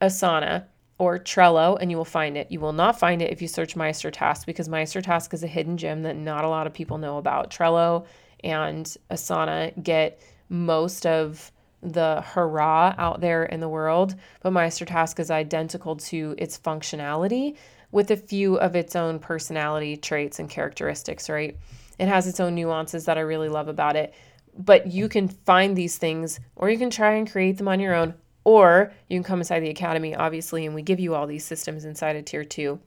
Asana, 0.00 0.64
or 0.98 1.18
Trello, 1.18 1.76
and 1.80 1.90
you 1.90 1.96
will 1.96 2.04
find 2.04 2.36
it. 2.36 2.50
You 2.50 2.60
will 2.60 2.72
not 2.72 2.98
find 2.98 3.20
it 3.20 3.32
if 3.32 3.42
you 3.42 3.48
search 3.48 3.76
Meister 3.76 4.10
Task 4.10 4.46
because 4.46 4.68
Meister 4.68 5.02
Task 5.02 5.34
is 5.34 5.42
a 5.42 5.48
hidden 5.48 5.76
gem 5.76 6.02
that 6.02 6.16
not 6.16 6.44
a 6.44 6.48
lot 6.48 6.66
of 6.66 6.72
people 6.72 6.98
know 6.98 7.18
about. 7.18 7.50
Trello 7.50 8.06
and 8.42 8.96
Asana 9.10 9.82
get 9.82 10.20
most 10.48 11.06
of 11.06 11.50
the 11.84 12.22
hurrah 12.26 12.94
out 12.96 13.20
there 13.20 13.44
in 13.44 13.60
the 13.60 13.68
world, 13.68 14.14
but 14.40 14.52
Meister 14.52 14.84
Task 14.84 15.20
is 15.20 15.30
identical 15.30 15.96
to 15.96 16.34
its 16.38 16.58
functionality 16.58 17.56
with 17.92 18.10
a 18.10 18.16
few 18.16 18.56
of 18.56 18.74
its 18.74 18.96
own 18.96 19.18
personality 19.18 19.96
traits 19.96 20.38
and 20.38 20.50
characteristics, 20.50 21.28
right? 21.28 21.56
It 21.98 22.08
has 22.08 22.26
its 22.26 22.40
own 22.40 22.54
nuances 22.54 23.04
that 23.04 23.18
I 23.18 23.20
really 23.20 23.48
love 23.48 23.68
about 23.68 23.96
it. 23.96 24.14
But 24.56 24.88
you 24.88 25.08
can 25.08 25.28
find 25.28 25.76
these 25.76 25.98
things, 25.98 26.40
or 26.56 26.70
you 26.70 26.78
can 26.78 26.90
try 26.90 27.14
and 27.14 27.30
create 27.30 27.58
them 27.58 27.68
on 27.68 27.80
your 27.80 27.94
own, 27.94 28.14
or 28.44 28.92
you 29.08 29.16
can 29.16 29.24
come 29.24 29.40
inside 29.40 29.60
the 29.60 29.70
academy, 29.70 30.14
obviously, 30.14 30.64
and 30.66 30.74
we 30.74 30.82
give 30.82 31.00
you 31.00 31.14
all 31.14 31.26
these 31.26 31.44
systems 31.44 31.84
inside 31.84 32.16
of 32.16 32.24
tier 32.24 32.44
two. 32.44 32.80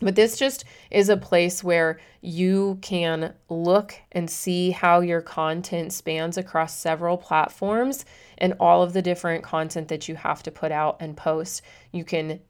But 0.00 0.16
this 0.16 0.36
just 0.36 0.64
is 0.90 1.08
a 1.08 1.16
place 1.16 1.62
where 1.62 1.98
you 2.20 2.78
can 2.82 3.34
look 3.48 3.94
and 4.12 4.28
see 4.28 4.70
how 4.70 5.00
your 5.00 5.20
content 5.20 5.92
spans 5.92 6.36
across 6.36 6.76
several 6.76 7.16
platforms 7.16 8.04
and 8.38 8.54
all 8.58 8.82
of 8.82 8.92
the 8.92 9.02
different 9.02 9.44
content 9.44 9.88
that 9.88 10.08
you 10.08 10.16
have 10.16 10.42
to 10.42 10.50
put 10.50 10.72
out 10.72 10.96
and 11.00 11.16
post. 11.16 11.62
You 11.92 12.04
can 12.04 12.40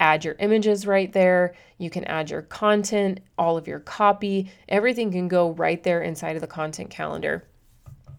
add 0.00 0.24
your 0.24 0.34
images 0.38 0.86
right 0.86 1.12
there. 1.12 1.54
You 1.78 1.90
can 1.90 2.04
add 2.04 2.30
your 2.30 2.42
content, 2.42 3.20
all 3.38 3.56
of 3.56 3.68
your 3.68 3.80
copy. 3.80 4.50
Everything 4.68 5.12
can 5.12 5.28
go 5.28 5.50
right 5.52 5.82
there 5.82 6.02
inside 6.02 6.36
of 6.36 6.40
the 6.40 6.46
content 6.46 6.90
calendar. 6.90 7.46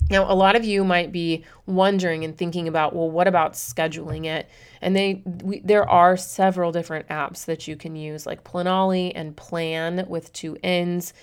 Now, 0.09 0.31
a 0.31 0.35
lot 0.35 0.55
of 0.55 0.63
you 0.63 0.83
might 0.83 1.11
be 1.11 1.43
wondering 1.65 2.23
and 2.23 2.37
thinking 2.37 2.67
about, 2.67 2.95
well, 2.95 3.09
what 3.09 3.27
about 3.27 3.53
scheduling 3.53 4.25
it? 4.25 4.47
And 4.81 4.95
they 4.95 5.23
we, 5.43 5.59
there 5.61 5.89
are 5.89 6.15
several 6.15 6.71
different 6.71 7.07
apps 7.07 7.45
that 7.45 7.67
you 7.67 7.75
can 7.75 7.95
use, 7.95 8.25
like 8.25 8.43
Planoly 8.43 9.11
and 9.15 9.35
Plann 9.35 10.07
with 10.07 10.31
two 10.31 10.57
N's. 10.63 11.13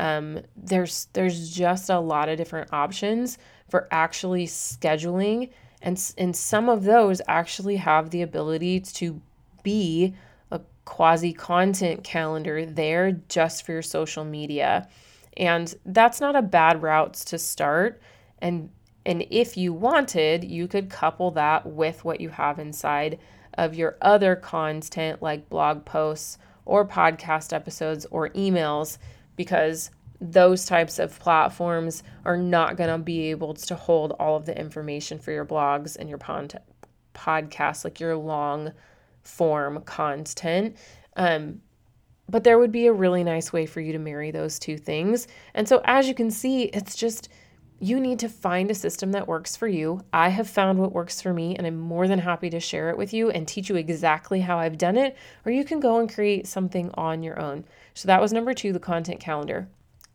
Um, 0.00 0.40
there's 0.56 1.06
there's 1.12 1.54
just 1.54 1.88
a 1.88 2.00
lot 2.00 2.28
of 2.28 2.36
different 2.36 2.72
options 2.72 3.38
for 3.68 3.86
actually 3.92 4.46
scheduling, 4.46 5.50
and 5.80 6.12
and 6.18 6.34
some 6.34 6.68
of 6.68 6.82
those 6.82 7.20
actually 7.28 7.76
have 7.76 8.10
the 8.10 8.22
ability 8.22 8.80
to 8.80 9.20
be 9.62 10.14
a 10.50 10.60
quasi 10.84 11.32
content 11.32 12.02
calendar 12.02 12.66
there 12.66 13.12
just 13.28 13.64
for 13.64 13.72
your 13.72 13.82
social 13.82 14.24
media. 14.24 14.88
And 15.36 15.74
that's 15.86 16.20
not 16.20 16.36
a 16.36 16.42
bad 16.42 16.82
route 16.82 17.14
to 17.14 17.38
start 17.38 18.02
and 18.42 18.68
and 19.04 19.26
if 19.30 19.56
you 19.56 19.72
wanted, 19.72 20.44
you 20.44 20.68
could 20.68 20.90
couple 20.90 21.32
that 21.32 21.66
with 21.66 22.04
what 22.04 22.20
you 22.20 22.28
have 22.28 22.58
inside 22.58 23.18
of 23.54 23.74
your 23.74 23.96
other 24.00 24.36
content 24.36 25.22
like 25.22 25.48
blog 25.48 25.84
posts 25.84 26.38
or 26.64 26.86
podcast 26.86 27.52
episodes 27.52 28.06
or 28.06 28.28
emails 28.30 28.98
because 29.36 29.90
those 30.20 30.64
types 30.64 31.00
of 31.00 31.18
platforms 31.18 32.04
are 32.24 32.36
not 32.36 32.76
going 32.76 32.88
to 32.88 32.98
be 32.98 33.30
able 33.30 33.54
to 33.54 33.74
hold 33.74 34.12
all 34.20 34.36
of 34.36 34.46
the 34.46 34.56
information 34.56 35.18
for 35.18 35.32
your 35.32 35.44
blogs 35.44 35.96
and 35.96 36.08
your 36.08 36.18
pod- 36.18 36.60
podcasts, 37.12 37.82
like 37.82 37.98
your 37.98 38.16
long 38.16 38.72
form 39.22 39.82
content. 39.82 40.76
Um, 41.16 41.60
but 42.28 42.44
there 42.44 42.58
would 42.58 42.70
be 42.70 42.86
a 42.86 42.92
really 42.92 43.24
nice 43.24 43.52
way 43.52 43.66
for 43.66 43.80
you 43.80 43.92
to 43.92 43.98
marry 43.98 44.30
those 44.30 44.60
two 44.60 44.78
things. 44.78 45.26
And 45.54 45.68
so, 45.68 45.82
as 45.84 46.06
you 46.06 46.14
can 46.14 46.30
see, 46.30 46.62
it's 46.64 46.94
just 46.94 47.28
you 47.82 47.98
need 47.98 48.20
to 48.20 48.28
find 48.28 48.70
a 48.70 48.76
system 48.76 49.10
that 49.10 49.26
works 49.26 49.56
for 49.56 49.66
you. 49.66 50.02
I 50.12 50.28
have 50.28 50.48
found 50.48 50.78
what 50.78 50.92
works 50.92 51.20
for 51.20 51.32
me, 51.32 51.56
and 51.56 51.66
I'm 51.66 51.80
more 51.80 52.06
than 52.06 52.20
happy 52.20 52.48
to 52.50 52.60
share 52.60 52.90
it 52.90 52.96
with 52.96 53.12
you 53.12 53.30
and 53.30 53.46
teach 53.46 53.68
you 53.68 53.74
exactly 53.74 54.40
how 54.40 54.56
I've 54.56 54.78
done 54.78 54.96
it, 54.96 55.16
or 55.44 55.50
you 55.50 55.64
can 55.64 55.80
go 55.80 55.98
and 55.98 56.08
create 56.08 56.46
something 56.46 56.92
on 56.94 57.24
your 57.24 57.40
own. 57.40 57.64
So 57.94 58.06
that 58.06 58.20
was 58.20 58.32
number 58.32 58.54
two, 58.54 58.72
the 58.72 58.78
content 58.78 59.18
calendar. 59.18 59.66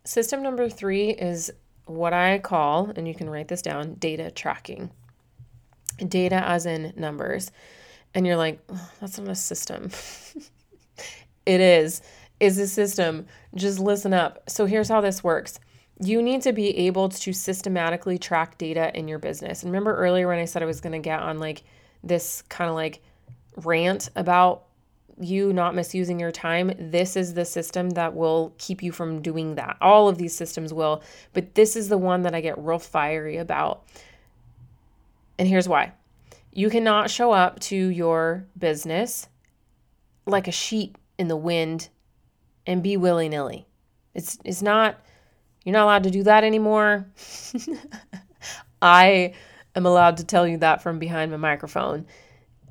System 0.06 0.42
number 0.42 0.70
three 0.70 1.10
is 1.10 1.52
what 1.84 2.14
I 2.14 2.40
call, 2.40 2.90
and 2.96 3.06
you 3.06 3.14
can 3.14 3.30
write 3.30 3.50
this 3.50 3.62
down, 3.62 3.96
data 3.96 4.32
tracking. 4.32 4.90
Data 6.08 6.38
as 6.48 6.66
in 6.66 6.94
numbers. 6.96 7.52
And 8.14 8.26
you're 8.26 8.38
like, 8.38 8.66
that's 9.02 9.20
not 9.20 9.28
a 9.28 9.36
system. 9.36 9.92
it 11.46 11.60
is. 11.60 12.02
Is 12.40 12.60
a 12.60 12.68
system. 12.68 13.26
Just 13.56 13.80
listen 13.80 14.14
up. 14.14 14.50
So 14.50 14.68
here's 14.68 14.88
how 14.88 15.02
this 15.02 15.22
works 15.22 15.60
you 16.00 16.22
need 16.22 16.42
to 16.44 16.54
be 16.54 16.78
able 16.78 17.10
to 17.10 17.34
systematically 17.34 18.18
track 18.18 18.58
data 18.58 18.96
in 18.98 19.08
your 19.08 19.20
business. 19.20 19.64
And 19.64 19.72
remember 19.72 19.96
earlier 19.96 20.28
when 20.28 20.40
I 20.40 20.46
said 20.46 20.62
I 20.62 20.66
was 20.66 20.82
going 20.82 20.94
to 20.94 21.00
get 21.00 21.20
on 21.20 21.40
like 21.40 21.64
this 22.04 22.44
kind 22.44 22.70
of 22.70 22.76
like 22.76 23.02
rant 23.56 24.10
about 24.16 24.66
you 25.20 25.52
not 25.52 25.74
misusing 25.74 26.20
your 26.20 26.32
time, 26.32 26.72
this 26.78 27.16
is 27.16 27.34
the 27.34 27.46
system 27.46 27.92
that 27.92 28.14
will 28.14 28.54
keep 28.60 28.84
you 28.84 28.92
from 28.92 29.22
doing 29.22 29.56
that. 29.56 29.78
All 29.82 30.08
of 30.08 30.20
these 30.20 30.36
systems 30.36 30.72
will, 30.72 31.02
but 31.34 31.56
this 31.56 31.76
is 31.76 31.90
the 31.90 31.98
one 31.98 32.22
that 32.22 32.36
I 32.36 32.42
get 32.42 32.58
real 32.60 32.78
fiery 32.78 33.38
about. 33.38 33.84
And 35.40 35.48
here's 35.48 35.68
why 35.68 35.94
you 36.52 36.70
cannot 36.70 37.10
show 37.10 37.32
up 37.32 37.60
to 37.60 37.76
your 37.76 38.46
business 38.58 39.28
like 40.26 40.48
a 40.48 40.52
sheep 40.52 40.98
in 41.18 41.28
the 41.28 41.36
wind 41.36 41.90
and 42.66 42.84
be 42.84 42.98
willy 42.98 43.30
nilly. 43.30 43.68
It's, 44.14 44.38
it's 44.44 44.62
not 44.62 45.00
you're 45.68 45.74
not 45.74 45.84
allowed 45.84 46.04
to 46.04 46.12
do 46.12 46.24
that 46.24 46.46
anymore. 46.46 47.06
I 48.82 49.34
am 49.76 49.86
allowed 49.86 50.16
to 50.16 50.24
tell 50.24 50.48
you 50.48 50.56
that 50.60 50.82
from 50.82 50.98
behind 50.98 51.30
my 51.30 51.36
microphone. 51.36 52.06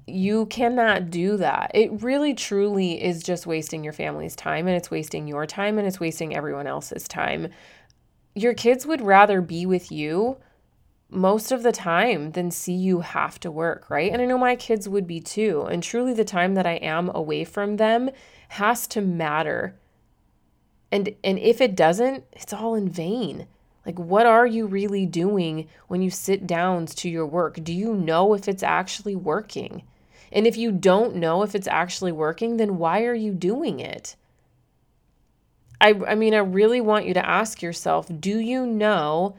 You 0.07 0.47
cannot 0.47 1.11
do 1.11 1.37
that. 1.37 1.73
It 1.75 2.03
really 2.03 2.33
truly 2.33 3.05
is 3.05 3.23
just 3.23 3.47
wasting 3.47 3.85
your 3.85 3.93
family's 3.93 4.35
time 4.35 4.67
and 4.67 4.75
it's 4.75 4.91
wasting 4.91 5.29
your 5.29 5.45
time 5.45 5.77
and 5.77 5.87
it's 5.87 6.01
wasting 6.01 6.35
everyone 6.35 6.67
else's 6.67 7.07
time. 7.07 7.49
Your 8.35 8.55
kids 8.55 8.87
would 8.87 9.03
rather 9.03 9.43
be 9.43 9.67
with 9.67 9.93
you 9.93 10.39
most 11.11 11.53
of 11.53 11.63
the 11.63 11.73
time 11.73 12.31
than 12.31 12.51
see 12.51 12.73
you 12.73 13.01
have 13.01 13.39
to 13.41 13.51
work, 13.51 13.91
right? 13.91 14.11
And 14.11 14.23
I 14.23 14.25
know 14.25 14.39
my 14.39 14.57
kids 14.57 14.89
would 14.89 15.07
be 15.07 15.21
too. 15.21 15.67
And 15.71 15.83
truly, 15.83 16.15
the 16.15 16.25
time 16.25 16.55
that 16.55 16.67
I 16.67 16.77
am 16.77 17.11
away 17.15 17.45
from 17.45 17.77
them 17.77 18.09
has 18.49 18.87
to 18.87 19.03
matter 19.03 19.79
and 20.97 21.15
and 21.23 21.39
if 21.39 21.61
it 21.61 21.77
doesn't, 21.77 22.25
it's 22.33 22.53
all 22.53 22.75
in 22.75 22.89
vain. 22.89 23.47
Like, 23.85 23.99
what 23.99 24.27
are 24.27 24.47
you 24.47 24.67
really 24.67 25.07
doing 25.07 25.69
when 25.89 26.03
you 26.03 26.11
sit 26.11 26.47
down 26.47 26.87
to 26.87 27.09
your 27.09 27.27
work? 27.27 27.63
Do 27.63 27.73
you 27.73 27.95
know 27.95 28.35
if 28.35 28.49
it's 28.49 28.63
actually 28.63 29.15
working? 29.15 29.83
And 30.33 30.47
if 30.47 30.57
you 30.57 30.73
don't 30.73 31.17
know 31.17 31.43
if 31.43 31.55
it's 31.55 31.69
actually 31.69 32.13
working, 32.13 32.57
then 32.57 32.79
why 32.79 33.05
are 33.05 33.15
you 33.15 33.33
doing 33.33 33.79
it? 33.79 34.17
I, 35.81 35.91
I 36.09 36.15
mean, 36.15 36.35
I 36.35 36.39
really 36.39 36.81
want 36.81 37.07
you 37.07 37.15
to 37.15 37.25
ask 37.25 37.63
yourself 37.63 38.09
do 38.21 38.39
you 38.39 38.67
know, 38.67 39.37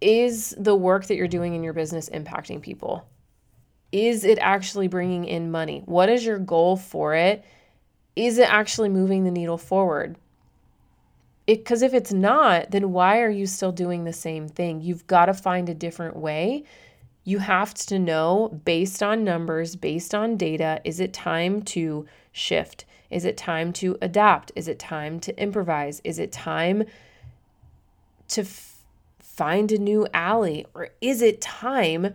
is 0.00 0.54
the 0.58 0.74
work 0.74 1.06
that 1.06 1.16
you're 1.16 1.28
doing 1.28 1.54
in 1.54 1.62
your 1.62 1.72
business 1.72 2.10
impacting 2.10 2.60
people? 2.60 3.08
Is 3.92 4.24
it 4.24 4.38
actually 4.40 4.88
bringing 4.88 5.24
in 5.24 5.50
money? 5.50 5.82
What 5.86 6.10
is 6.10 6.24
your 6.24 6.38
goal 6.38 6.76
for 6.76 7.14
it? 7.14 7.44
Is 8.16 8.38
it 8.38 8.52
actually 8.52 8.88
moving 8.88 9.24
the 9.24 9.30
needle 9.30 9.56
forward? 9.56 10.16
Because 11.48 11.80
if 11.80 11.94
it's 11.94 12.12
not, 12.12 12.72
then 12.72 12.92
why 12.92 13.20
are 13.20 13.30
you 13.30 13.46
still 13.46 13.72
doing 13.72 14.04
the 14.04 14.12
same 14.12 14.48
thing? 14.48 14.82
You've 14.82 15.06
got 15.06 15.26
to 15.26 15.34
find 15.34 15.68
a 15.70 15.74
different 15.74 16.14
way. 16.14 16.64
You 17.24 17.38
have 17.38 17.72
to 17.74 17.98
know 17.98 18.60
based 18.66 19.02
on 19.02 19.24
numbers, 19.24 19.74
based 19.74 20.14
on 20.14 20.36
data, 20.36 20.82
is 20.84 21.00
it 21.00 21.14
time 21.14 21.62
to 21.62 22.06
shift? 22.32 22.84
Is 23.08 23.24
it 23.24 23.38
time 23.38 23.72
to 23.74 23.96
adapt? 24.02 24.52
Is 24.56 24.68
it 24.68 24.78
time 24.78 25.20
to 25.20 25.42
improvise? 25.42 26.02
Is 26.04 26.18
it 26.18 26.32
time 26.32 26.84
to 28.28 28.42
f- 28.42 28.84
find 29.18 29.72
a 29.72 29.78
new 29.78 30.06
alley? 30.12 30.66
Or 30.74 30.90
is 31.00 31.22
it 31.22 31.40
time 31.40 32.12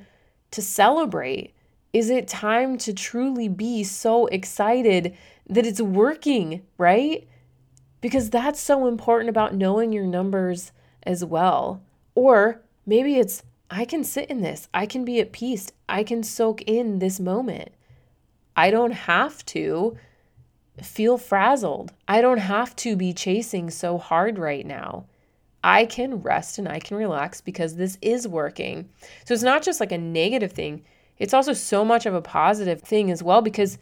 to 0.52 0.62
celebrate? 0.62 1.56
Is 1.91 2.12
it 2.12 2.28
time 2.28 2.78
to 2.80 2.93
truly 2.93 3.48
be 3.48 3.84
so 3.84 4.28
excited 4.28 5.17
that 5.50 5.65
it's 5.65 5.82
working, 5.82 6.62
right? 6.78 7.28
Because 8.04 8.30
that's 8.30 8.60
so 8.60 8.86
important 8.86 9.30
about 9.30 9.56
knowing 9.56 9.94
your 9.94 10.06
numbers 10.06 10.74
as 11.04 11.24
well. 11.24 11.82
Or 12.16 12.62
maybe 12.86 13.16
it's, 13.16 13.44
I 13.72 13.86
can 13.86 14.04
sit 14.04 14.30
in 14.30 14.42
this, 14.42 14.68
I 14.74 14.86
can 14.86 15.06
be 15.06 15.22
at 15.22 15.32
peace, 15.32 15.72
I 15.88 16.04
can 16.04 16.22
soak 16.22 16.62
in 16.63 17.00
this 17.00 17.18
moment. 17.22 17.70
I 18.58 18.72
don't 18.72 18.92
have 18.92 19.46
to 19.46 19.96
feel 20.82 21.18
frazzled. 21.18 21.94
I 22.06 22.20
don't 22.20 22.39
have 22.39 22.76
to 22.78 22.98
be 22.98 23.13
chasing 23.13 23.70
so 23.70 23.98
hard 23.98 24.38
right 24.38 24.66
now. 24.66 25.06
I 25.63 25.86
can 25.86 26.18
rest 26.18 26.60
and 26.60 26.68
I 26.68 26.80
can 26.80 26.98
relax 26.98 27.39
because 27.39 27.78
this 27.78 27.98
is 28.02 28.28
working. 28.28 28.89
So 29.24 29.34
it's 29.34 29.44
not 29.44 29.63
just 29.63 29.80
like 29.80 29.94
a 29.94 29.98
negative 29.98 30.52
thing, 30.52 30.84
it's 31.20 31.34
also 31.34 31.54
so 31.54 31.86
much 31.86 32.06
of 32.06 32.13
a 32.13 32.22
positive 32.22 32.82
thing 32.82 33.10
as 33.12 33.24
well 33.24 33.42
because 33.42 33.78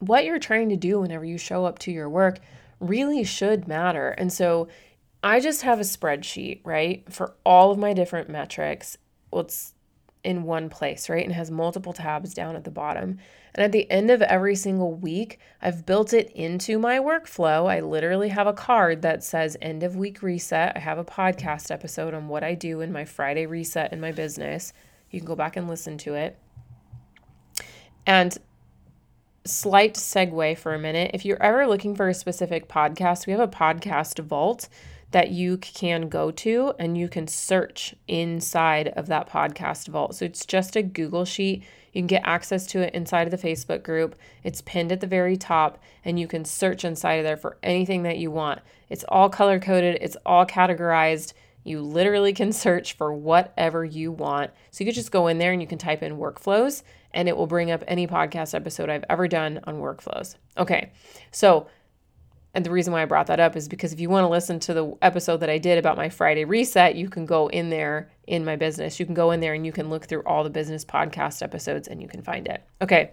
what 0.00 0.26
you're 0.26 0.38
trying 0.38 0.68
to 0.68 0.76
do 0.76 1.00
whenever 1.00 1.24
you 1.24 1.38
show 1.38 1.64
up 1.64 1.78
to 1.78 1.90
your 1.90 2.10
work 2.10 2.38
really 2.82 3.24
should 3.24 3.68
matter. 3.68 4.10
And 4.10 4.32
so 4.32 4.68
I 5.22 5.40
just 5.40 5.62
have 5.62 5.78
a 5.78 5.84
spreadsheet, 5.84 6.60
right, 6.64 7.04
for 7.12 7.34
all 7.44 7.70
of 7.70 7.78
my 7.78 7.92
different 7.92 8.28
metrics. 8.28 8.96
Well, 9.30 9.42
it's 9.42 9.74
in 10.24 10.44
one 10.44 10.68
place, 10.68 11.08
right? 11.08 11.24
And 11.24 11.34
has 11.34 11.50
multiple 11.50 11.92
tabs 11.92 12.34
down 12.34 12.56
at 12.56 12.64
the 12.64 12.70
bottom. 12.70 13.18
And 13.54 13.64
at 13.64 13.72
the 13.72 13.90
end 13.90 14.10
of 14.10 14.22
every 14.22 14.54
single 14.54 14.94
week, 14.94 15.38
I've 15.60 15.84
built 15.84 16.12
it 16.12 16.30
into 16.30 16.78
my 16.78 16.98
workflow. 16.98 17.70
I 17.70 17.80
literally 17.80 18.30
have 18.30 18.46
a 18.46 18.52
card 18.52 19.02
that 19.02 19.22
says 19.22 19.56
end 19.60 19.82
of 19.82 19.96
week 19.96 20.22
reset. 20.22 20.76
I 20.76 20.80
have 20.80 20.98
a 20.98 21.04
podcast 21.04 21.70
episode 21.70 22.14
on 22.14 22.28
what 22.28 22.44
I 22.44 22.54
do 22.54 22.80
in 22.80 22.92
my 22.92 23.04
Friday 23.04 23.46
reset 23.46 23.92
in 23.92 24.00
my 24.00 24.12
business. 24.12 24.72
You 25.10 25.20
can 25.20 25.26
go 25.26 25.36
back 25.36 25.56
and 25.56 25.68
listen 25.68 25.98
to 25.98 26.14
it. 26.14 26.38
And 28.06 28.36
slight 29.44 29.94
segue 29.94 30.56
for 30.58 30.74
a 30.74 30.78
minute. 30.78 31.10
If 31.14 31.24
you're 31.24 31.42
ever 31.42 31.66
looking 31.66 31.94
for 31.94 32.08
a 32.08 32.14
specific 32.14 32.68
podcast, 32.68 33.26
we 33.26 33.32
have 33.32 33.40
a 33.40 33.48
podcast 33.48 34.22
vault 34.24 34.68
that 35.10 35.30
you 35.30 35.58
can 35.58 36.08
go 36.08 36.30
to 36.30 36.72
and 36.78 36.96
you 36.96 37.08
can 37.08 37.28
search 37.28 37.94
inside 38.08 38.88
of 38.88 39.06
that 39.06 39.28
podcast 39.28 39.88
vault. 39.88 40.14
So 40.14 40.24
it's 40.24 40.46
just 40.46 40.76
a 40.76 40.82
Google 40.82 41.24
sheet. 41.24 41.62
You 41.92 42.00
can 42.00 42.06
get 42.06 42.22
access 42.24 42.66
to 42.68 42.80
it 42.80 42.94
inside 42.94 43.26
of 43.26 43.30
the 43.30 43.48
Facebook 43.48 43.82
group. 43.82 44.16
It's 44.42 44.62
pinned 44.62 44.92
at 44.92 45.00
the 45.00 45.06
very 45.06 45.36
top, 45.36 45.82
and 46.04 46.18
you 46.18 46.26
can 46.26 46.46
search 46.46 46.86
inside 46.86 47.16
of 47.16 47.24
there 47.24 47.36
for 47.36 47.58
anything 47.62 48.04
that 48.04 48.16
you 48.16 48.30
want. 48.30 48.60
It's 48.88 49.04
all 49.08 49.28
color 49.28 49.60
coded, 49.60 49.98
it's 50.00 50.16
all 50.24 50.46
categorized. 50.46 51.34
You 51.64 51.82
literally 51.82 52.32
can 52.32 52.52
search 52.52 52.94
for 52.94 53.12
whatever 53.12 53.84
you 53.84 54.10
want. 54.10 54.50
So 54.70 54.82
you 54.82 54.88
could 54.88 54.96
just 54.96 55.12
go 55.12 55.26
in 55.26 55.36
there 55.36 55.52
and 55.52 55.60
you 55.60 55.68
can 55.68 55.78
type 55.78 56.02
in 56.02 56.16
workflows 56.16 56.82
and 57.14 57.28
it 57.28 57.36
will 57.36 57.46
bring 57.46 57.70
up 57.70 57.82
any 57.86 58.06
podcast 58.06 58.54
episode 58.54 58.88
I've 58.88 59.04
ever 59.08 59.28
done 59.28 59.60
on 59.64 59.76
workflows. 59.76 60.36
Okay, 60.56 60.92
so, 61.30 61.66
and 62.54 62.64
the 62.64 62.70
reason 62.70 62.92
why 62.92 63.02
I 63.02 63.06
brought 63.06 63.28
that 63.28 63.40
up 63.40 63.56
is 63.56 63.68
because 63.68 63.92
if 63.92 64.00
you 64.00 64.10
want 64.10 64.24
to 64.24 64.28
listen 64.28 64.58
to 64.60 64.74
the 64.74 64.96
episode 65.02 65.38
that 65.38 65.50
I 65.50 65.58
did 65.58 65.78
about 65.78 65.96
my 65.96 66.08
Friday 66.08 66.44
reset, 66.44 66.96
you 66.96 67.08
can 67.08 67.26
go 67.26 67.48
in 67.48 67.70
there 67.70 68.10
in 68.26 68.44
my 68.44 68.56
business. 68.56 69.00
You 69.00 69.06
can 69.06 69.14
go 69.14 69.30
in 69.30 69.40
there 69.40 69.54
and 69.54 69.64
you 69.64 69.72
can 69.72 69.90
look 69.90 70.06
through 70.06 70.22
all 70.24 70.44
the 70.44 70.50
business 70.50 70.84
podcast 70.84 71.42
episodes 71.42 71.88
and 71.88 72.00
you 72.02 72.08
can 72.08 72.22
find 72.22 72.46
it. 72.46 72.62
Okay, 72.80 73.12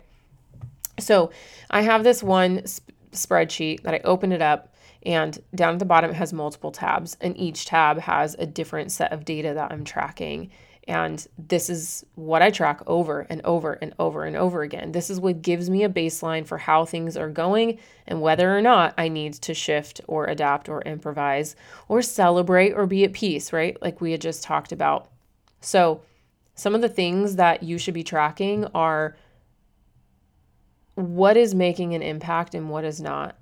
so 0.99 1.31
I 1.69 1.81
have 1.81 2.03
this 2.03 2.21
one 2.21 2.65
sp- 2.67 2.91
spreadsheet 3.11 3.83
that 3.83 3.93
I 3.93 3.99
open 4.03 4.31
it 4.31 4.41
up. 4.41 4.75
And 5.03 5.39
down 5.55 5.73
at 5.73 5.79
the 5.79 5.85
bottom, 5.85 6.11
it 6.11 6.15
has 6.15 6.33
multiple 6.33 6.71
tabs, 6.71 7.15
and 7.21 7.37
each 7.37 7.65
tab 7.65 7.99
has 7.99 8.35
a 8.37 8.45
different 8.45 8.91
set 8.91 9.13
of 9.13 9.23
data 9.23 9.53
that 9.53 9.71
I'm 9.71 9.85
tracking. 9.85 10.51
And 10.89 11.23
this 11.37 11.69
is 11.69 12.03
what 12.15 12.41
I 12.41 12.49
track 12.49 12.81
over 12.87 13.27
and 13.29 13.41
over 13.45 13.73
and 13.73 13.93
over 13.99 14.25
and 14.25 14.35
over 14.35 14.63
again. 14.63 14.91
This 14.91 15.11
is 15.11 15.19
what 15.19 15.43
gives 15.43 15.69
me 15.69 15.83
a 15.83 15.89
baseline 15.89 16.47
for 16.47 16.57
how 16.57 16.83
things 16.83 17.15
are 17.15 17.29
going 17.29 17.77
and 18.07 18.23
whether 18.23 18.57
or 18.57 18.59
not 18.59 18.95
I 18.97 19.07
need 19.07 19.33
to 19.33 19.53
shift 19.53 20.01
or 20.07 20.25
adapt 20.25 20.67
or 20.67 20.81
improvise 20.81 21.55
or 21.87 22.01
celebrate 22.01 22.71
or 22.71 22.87
be 22.87 23.03
at 23.03 23.13
peace, 23.13 23.53
right? 23.53 23.79
Like 23.83 24.01
we 24.01 24.13
had 24.13 24.21
just 24.21 24.41
talked 24.41 24.71
about. 24.71 25.11
So, 25.61 26.01
some 26.55 26.73
of 26.73 26.81
the 26.81 26.89
things 26.89 27.35
that 27.35 27.61
you 27.61 27.77
should 27.77 27.93
be 27.93 28.03
tracking 28.03 28.65
are 28.73 29.15
what 30.95 31.37
is 31.37 31.53
making 31.53 31.93
an 31.93 32.01
impact 32.01 32.55
and 32.55 32.67
what 32.67 32.83
is 32.83 32.99
not. 32.99 33.37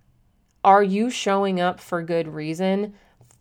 Are 0.66 0.84
you 0.84 1.10
showing 1.10 1.62
up 1.62 1.80
for 1.80 2.04
good 2.04 2.28
reason? 2.28 2.94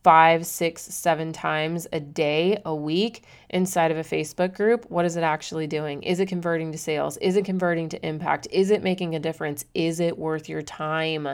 Five, 0.06 0.46
six, 0.46 0.82
seven 0.82 1.32
times 1.32 1.88
a 1.92 1.98
day, 1.98 2.56
a 2.64 2.72
week 2.72 3.24
inside 3.50 3.90
of 3.90 3.96
a 3.96 4.04
Facebook 4.04 4.54
group, 4.54 4.88
what 4.88 5.04
is 5.04 5.16
it 5.16 5.24
actually 5.24 5.66
doing? 5.66 6.00
Is 6.04 6.20
it 6.20 6.26
converting 6.28 6.70
to 6.70 6.78
sales? 6.78 7.16
Is 7.16 7.34
it 7.34 7.44
converting 7.44 7.88
to 7.88 8.06
impact? 8.06 8.46
Is 8.52 8.70
it 8.70 8.84
making 8.84 9.16
a 9.16 9.18
difference? 9.18 9.64
Is 9.74 9.98
it 9.98 10.16
worth 10.16 10.48
your 10.48 10.62
time? 10.62 11.28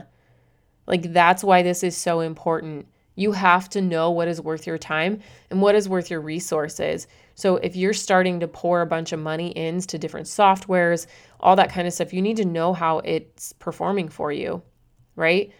Like, 0.87 1.13
that's 1.13 1.45
why 1.45 1.61
this 1.61 1.83
is 1.83 1.95
so 1.95 2.21
important. 2.21 2.87
You 3.15 3.33
have 3.33 3.69
to 3.71 3.83
know 3.83 4.11
what 4.11 4.27
is 4.27 4.41
worth 4.41 4.67
your 4.67 4.79
time 4.79 5.21
and 5.51 5.61
what 5.61 5.75
is 5.75 5.87
worth 5.87 6.11
your 6.11 6.23
resources. 6.23 7.07
So, 7.35 7.57
if 7.57 7.77
you're 7.77 7.93
starting 7.93 8.41
to 8.41 8.49
pour 8.49 8.81
a 8.81 8.87
bunch 8.87 9.13
of 9.13 9.21
money 9.21 9.55
into 9.55 9.99
different 9.99 10.29
softwares, 10.29 11.07
all 11.41 11.57
that 11.57 11.71
kind 11.71 11.87
of 11.87 11.93
stuff, 11.93 12.15
you 12.15 12.23
need 12.23 12.39
to 12.39 12.47
know 12.47 12.73
how 12.73 13.01
it's 13.01 13.53
performing 13.53 14.09
for 14.09 14.33
you, 14.33 14.63
right? 15.15 15.53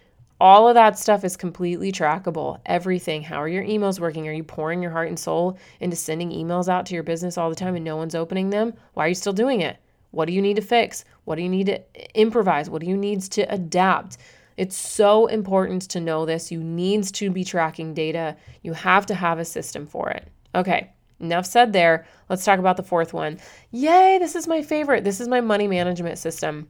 All 0.43 0.67
of 0.67 0.75
that 0.75 0.99
stuff 0.99 1.23
is 1.23 1.37
completely 1.37 1.93
trackable. 1.93 2.59
Everything. 2.67 3.23
How 3.23 3.41
are 3.41 3.47
your 3.47 3.63
emails 3.63 4.01
working? 4.01 4.27
Are 4.27 4.33
you 4.33 4.43
pouring 4.43 4.83
your 4.83 4.91
heart 4.91 5.07
and 5.07 5.17
soul 5.17 5.57
into 5.79 5.95
sending 5.95 6.33
emails 6.33 6.69
out 6.69 6.85
to 6.87 6.95
your 6.95 7.05
business 7.05 7.39
all 7.39 7.49
the 7.49 7.55
time 7.55 7.77
and 7.77 7.85
no 7.85 7.95
one's 7.95 8.17
opening 8.17 8.51
them? 8.51 8.75
Why 8.95 9.05
are 9.05 9.09
you 9.09 9.15
still 9.15 9.33
doing 9.33 9.61
it? 9.61 9.77
What 10.11 10.25
do 10.25 10.33
you 10.33 10.43
need 10.43 10.57
to 10.57 10.61
fix? 10.61 11.05
What 11.27 11.37
do 11.37 11.43
you 11.43 11.49
need 11.49 11.67
to 11.67 11.81
improvise? 12.21 12.69
What 12.69 12.81
do 12.81 12.89
you 12.89 12.97
need 12.97 13.23
to 13.23 13.43
adapt? 13.43 14.17
It's 14.57 14.77
so 14.77 15.27
important 15.27 15.83
to 15.91 16.01
know 16.01 16.27
this. 16.27 16.51
You 16.51 16.61
need 16.61 17.05
to 17.05 17.31
be 17.31 17.45
tracking 17.45 17.95
data. 17.95 18.37
You 18.63 18.73
have 18.73 19.07
to 19.07 19.15
have 19.15 19.39
a 19.39 19.45
system 19.45 19.87
for 19.87 20.11
it. 20.11 20.27
Okay, 20.57 20.91
enough 21.21 21.47
said 21.47 21.73
there. 21.73 22.05
Let's 22.29 22.45
talk 22.45 22.59
about 22.59 22.77
the 22.77 22.83
fourth 22.83 23.13
one. 23.13 23.39
Yay, 23.71 24.19
this 24.19 24.35
is 24.35 24.49
my 24.49 24.63
favorite. 24.63 25.05
This 25.05 25.21
is 25.21 25.29
my 25.29 25.41
money 25.41 25.69
management 25.69 26.19
system. 26.19 26.67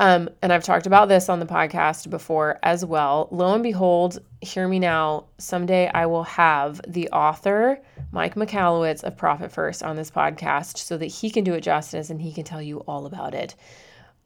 Um, 0.00 0.30
and 0.40 0.50
I've 0.50 0.64
talked 0.64 0.86
about 0.86 1.10
this 1.10 1.28
on 1.28 1.40
the 1.40 1.46
podcast 1.46 2.08
before 2.08 2.58
as 2.62 2.86
well. 2.86 3.28
Lo 3.30 3.52
and 3.52 3.62
behold, 3.62 4.18
hear 4.40 4.66
me 4.66 4.78
now. 4.78 5.26
Someday 5.36 5.90
I 5.92 6.06
will 6.06 6.22
have 6.22 6.80
the 6.88 7.10
author, 7.10 7.78
Mike 8.10 8.34
Michalowicz 8.34 9.04
of 9.04 9.18
Profit 9.18 9.52
First, 9.52 9.82
on 9.82 9.96
this 9.96 10.10
podcast 10.10 10.78
so 10.78 10.96
that 10.96 11.04
he 11.04 11.28
can 11.28 11.44
do 11.44 11.52
it 11.52 11.60
justice 11.60 12.08
and 12.08 12.22
he 12.22 12.32
can 12.32 12.44
tell 12.44 12.62
you 12.62 12.78
all 12.88 13.04
about 13.04 13.34
it. 13.34 13.54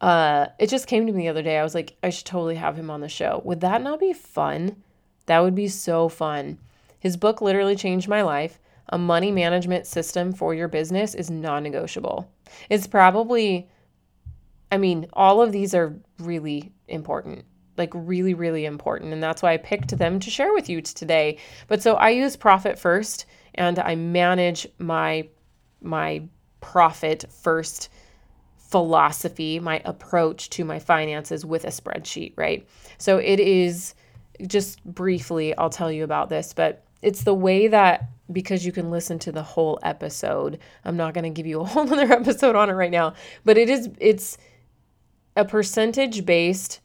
Uh, 0.00 0.46
it 0.60 0.70
just 0.70 0.86
came 0.86 1.08
to 1.08 1.12
me 1.12 1.22
the 1.22 1.28
other 1.28 1.42
day. 1.42 1.58
I 1.58 1.64
was 1.64 1.74
like, 1.74 1.96
I 2.04 2.10
should 2.10 2.26
totally 2.26 2.54
have 2.54 2.78
him 2.78 2.88
on 2.88 3.00
the 3.00 3.08
show. 3.08 3.42
Would 3.44 3.62
that 3.62 3.82
not 3.82 3.98
be 3.98 4.12
fun? 4.12 4.80
That 5.26 5.40
would 5.40 5.56
be 5.56 5.66
so 5.66 6.08
fun. 6.08 6.58
His 7.00 7.16
book 7.16 7.40
literally 7.40 7.74
changed 7.74 8.06
my 8.06 8.22
life. 8.22 8.60
A 8.90 8.98
money 8.98 9.32
management 9.32 9.88
system 9.88 10.32
for 10.34 10.54
your 10.54 10.68
business 10.68 11.16
is 11.16 11.32
non 11.32 11.64
negotiable. 11.64 12.30
It's 12.70 12.86
probably 12.86 13.68
I 14.74 14.76
mean, 14.76 15.06
all 15.12 15.40
of 15.40 15.52
these 15.52 15.72
are 15.72 15.94
really 16.18 16.72
important, 16.88 17.44
like 17.76 17.92
really, 17.94 18.34
really 18.34 18.64
important. 18.64 19.12
And 19.12 19.22
that's 19.22 19.40
why 19.40 19.52
I 19.52 19.56
picked 19.56 19.96
them 19.96 20.18
to 20.18 20.30
share 20.30 20.52
with 20.52 20.68
you 20.68 20.82
today. 20.82 21.38
But 21.68 21.80
so 21.80 21.94
I 21.94 22.10
use 22.10 22.34
Profit 22.34 22.76
First 22.76 23.26
and 23.54 23.78
I 23.78 23.94
manage 23.94 24.66
my 24.78 25.28
my 25.80 26.24
profit 26.60 27.24
first 27.30 27.88
philosophy, 28.56 29.60
my 29.60 29.80
approach 29.84 30.50
to 30.50 30.64
my 30.64 30.80
finances 30.80 31.46
with 31.46 31.64
a 31.64 31.68
spreadsheet, 31.68 32.32
right? 32.34 32.66
So 32.98 33.18
it 33.18 33.38
is 33.38 33.94
just 34.44 34.84
briefly, 34.84 35.56
I'll 35.56 35.70
tell 35.70 35.92
you 35.92 36.02
about 36.02 36.30
this, 36.30 36.52
but 36.52 36.82
it's 37.00 37.22
the 37.22 37.34
way 37.34 37.68
that 37.68 38.08
because 38.32 38.64
you 38.64 38.72
can 38.72 38.90
listen 38.90 39.18
to 39.20 39.30
the 39.30 39.42
whole 39.42 39.78
episode. 39.82 40.58
I'm 40.84 40.96
not 40.96 41.14
going 41.14 41.24
to 41.24 41.30
give 41.30 41.46
you 41.46 41.60
a 41.60 41.64
whole 41.72 41.82
other 41.92 42.12
episode 42.12 42.56
on 42.56 42.70
it 42.70 42.72
right 42.72 42.90
now, 42.90 43.14
but 43.44 43.56
it 43.56 43.70
is 43.70 43.90
it's 44.00 44.38
a 45.36 45.44
percentage 45.44 46.24
based 46.24 46.80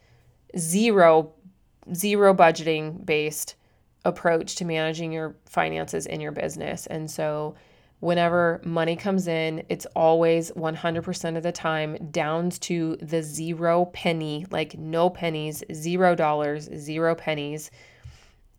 zero 0.58 1.34
zero 1.94 2.34
budgeting 2.34 3.06
based 3.06 3.56
approach 4.06 4.56
to 4.56 4.66
managing 4.66 5.12
your 5.12 5.36
finances 5.46 6.06
in 6.06 6.22
your 6.22 6.32
business. 6.32 6.88
And 6.88 7.10
so 7.10 7.56
whenever 8.00 8.62
money 8.64 8.96
comes 8.96 9.28
in, 9.28 9.64
it's 9.70 9.86
always 9.88 10.52
100% 10.52 11.38
of 11.38 11.44
the 11.44 11.52
time 11.52 11.98
down 12.12 12.50
to 12.50 12.96
the 12.98 13.22
zero 13.22 13.86
penny, 13.86 14.46
like 14.52 14.78
no 14.78 15.10
pennies, 15.10 15.64
zero 15.74 16.16
dollars, 16.16 16.70
zero 16.76 17.14
pennies. 17.14 17.72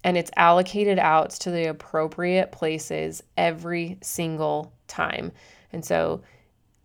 And 0.05 0.17
it's 0.17 0.31
allocated 0.37 0.99
out 0.99 1.31
to 1.31 1.51
the 1.51 1.69
appropriate 1.69 2.53
places 2.53 3.23
every 3.37 3.99
single 4.03 4.73
time. 4.89 5.33
And 5.73 5.85
so 5.85 6.23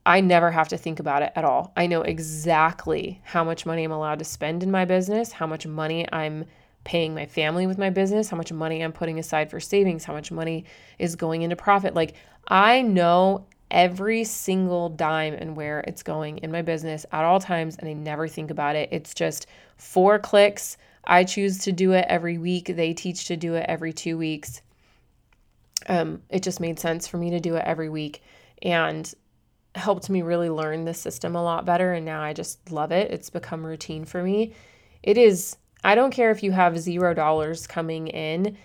I 0.06 0.22
never 0.22 0.52
have 0.52 0.68
to 0.70 0.78
think 0.78 1.00
about 1.00 1.24
it 1.24 1.32
at 1.36 1.44
all. 1.44 1.74
I 1.76 1.88
know 1.88 2.02
exactly 2.02 3.22
how 3.24 3.44
much 3.44 3.66
money 3.66 3.84
I'm 3.84 3.92
allowed 3.92 4.20
to 4.20 4.26
spend 4.26 4.62
in 4.62 4.70
my 4.70 4.86
business, 4.86 5.32
how 5.32 5.48
much 5.48 5.66
money 5.66 6.08
I'm 6.14 6.46
paying 6.84 7.16
my 7.16 7.26
family 7.26 7.66
with 7.66 7.80
my 7.80 7.90
business, 7.90 8.30
how 8.30 8.38
much 8.38 8.52
money 8.52 8.84
I'm 8.84 8.94
putting 8.94 9.18
aside 9.18 9.50
for 9.50 9.60
savings, 9.60 10.06
how 10.06 10.14
much 10.14 10.32
money 10.32 10.66
is 11.00 11.16
going 11.16 11.42
into 11.42 11.56
profit. 11.56 11.96
Like 11.96 12.14
I 12.48 12.84
know 12.84 13.48
every 13.72 14.24
single 14.24 14.90
dime 14.90 15.34
and 15.34 15.56
where 15.56 15.80
it's 15.82 16.04
going 16.04 16.38
in 16.38 16.52
my 16.52 16.62
business 16.62 17.06
at 17.12 17.26
all 17.26 17.40
times, 17.40 17.76
and 17.78 17.90
I 17.90 17.94
never 17.94 18.28
think 18.28 18.52
about 18.52 18.76
it. 18.76 18.90
It's 18.92 19.16
just 19.16 19.48
four 19.78 20.20
clicks. 20.20 20.78
I 21.04 21.24
choose 21.24 21.58
to 21.60 21.72
do 21.72 21.94
it 21.94 22.06
every 22.08 22.38
week. 22.38 22.76
They 22.76 22.94
teach 22.94 23.26
to 23.26 23.38
do 23.38 23.56
it 23.56 23.66
every 23.68 23.92
two 23.92 24.20
weeks. 24.20 24.62
Um, 25.88 26.22
it 26.30 26.44
just 26.44 26.60
made 26.60 26.80
sense 26.80 27.08
for 27.08 27.18
me 27.18 27.32
to 27.32 27.40
do 27.40 27.56
it 27.56 27.64
every 27.66 27.90
week 27.90 28.22
and 28.62 29.12
helped 29.76 30.10
me 30.10 30.22
really 30.22 30.50
learn 30.50 30.86
the 30.86 30.94
system 30.94 31.36
a 31.36 31.44
lot 31.44 31.66
better. 31.66 31.94
And 31.94 32.06
now 32.06 32.22
I 32.22 32.34
just 32.34 32.72
love 32.72 32.92
it. 32.92 33.12
It's 33.12 33.30
become 33.30 33.66
routine 33.66 34.06
for 34.06 34.24
me. 34.24 34.54
It 35.04 35.18
is, 35.18 35.58
I 35.84 35.96
don't 35.96 36.12
care 36.12 36.32
if 36.32 36.42
you 36.44 36.52
have 36.52 36.80
zero 36.80 37.14
dollars 37.14 37.68
coming 37.68 38.08
in 38.08 38.58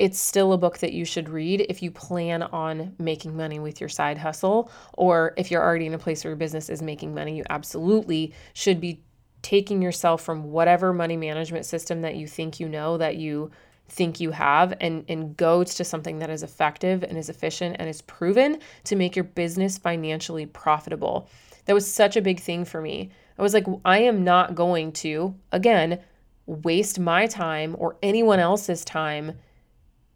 it's 0.00 0.18
still 0.18 0.54
a 0.54 0.58
book 0.58 0.78
that 0.78 0.94
you 0.94 1.04
should 1.04 1.28
read 1.28 1.66
if 1.68 1.82
you 1.82 1.90
plan 1.90 2.42
on 2.42 2.94
making 2.98 3.36
money 3.36 3.58
with 3.58 3.80
your 3.80 3.88
side 3.90 4.16
hustle, 4.16 4.72
or 4.94 5.34
if 5.36 5.50
you're 5.50 5.62
already 5.62 5.84
in 5.84 5.92
a 5.92 5.98
place 5.98 6.24
where 6.24 6.30
your 6.30 6.36
business 6.36 6.70
is 6.70 6.80
making 6.80 7.14
money, 7.14 7.36
you 7.36 7.44
absolutely 7.50 8.32
should 8.54 8.80
be 8.80 9.02
taking 9.42 9.82
yourself 9.82 10.22
from 10.22 10.44
whatever 10.44 10.94
money 10.94 11.18
management 11.18 11.66
system 11.66 12.00
that 12.00 12.16
you 12.16 12.26
think 12.26 12.58
you 12.58 12.66
know 12.66 12.96
that 12.96 13.16
you 13.16 13.50
think 13.90 14.20
you 14.20 14.30
have 14.30 14.72
and 14.80 15.04
and 15.08 15.36
go 15.36 15.64
to 15.64 15.84
something 15.84 16.18
that 16.20 16.30
is 16.30 16.42
effective 16.42 17.02
and 17.02 17.18
is 17.18 17.28
efficient 17.28 17.76
and 17.78 17.88
is 17.88 18.02
proven 18.02 18.58
to 18.84 18.96
make 18.96 19.16
your 19.16 19.24
business 19.24 19.78
financially 19.78 20.46
profitable. 20.46 21.28
That 21.66 21.74
was 21.74 21.92
such 21.92 22.16
a 22.16 22.22
big 22.22 22.40
thing 22.40 22.64
for 22.64 22.80
me. 22.80 23.10
I 23.38 23.42
was 23.42 23.54
like 23.54 23.66
I 23.84 23.98
am 23.98 24.24
not 24.24 24.54
going 24.54 24.92
to 24.92 25.34
again 25.52 26.00
waste 26.46 26.98
my 26.98 27.26
time 27.26 27.76
or 27.78 27.96
anyone 28.02 28.40
else's 28.40 28.84
time 28.84 29.32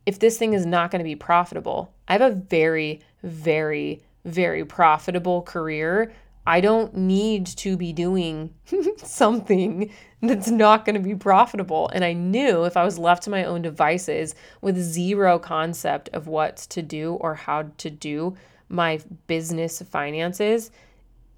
if 0.06 0.18
this 0.18 0.36
thing 0.36 0.52
is 0.52 0.66
not 0.66 0.90
going 0.90 1.00
to 1.00 1.04
be 1.04 1.16
profitable. 1.16 1.92
I 2.08 2.12
have 2.12 2.22
a 2.22 2.34
very, 2.34 3.00
very, 3.22 4.02
very 4.24 4.64
profitable 4.64 5.42
career. 5.42 6.12
I 6.46 6.60
don't 6.60 6.94
need 6.94 7.46
to 7.46 7.76
be 7.76 7.92
doing 7.92 8.54
something 8.98 9.90
that's 10.20 10.50
not 10.50 10.84
going 10.84 10.94
to 10.94 11.00
be 11.00 11.14
profitable. 11.14 11.88
And 11.92 12.04
I 12.04 12.12
knew 12.12 12.64
if 12.64 12.76
I 12.76 12.84
was 12.84 12.98
left 12.98 13.22
to 13.24 13.30
my 13.30 13.44
own 13.44 13.62
devices 13.62 14.34
with 14.60 14.78
zero 14.78 15.38
concept 15.38 16.10
of 16.12 16.26
what 16.26 16.56
to 16.56 16.82
do 16.82 17.14
or 17.14 17.34
how 17.34 17.70
to 17.78 17.90
do 17.90 18.36
my 18.68 19.00
business 19.26 19.80
finances, 19.82 20.70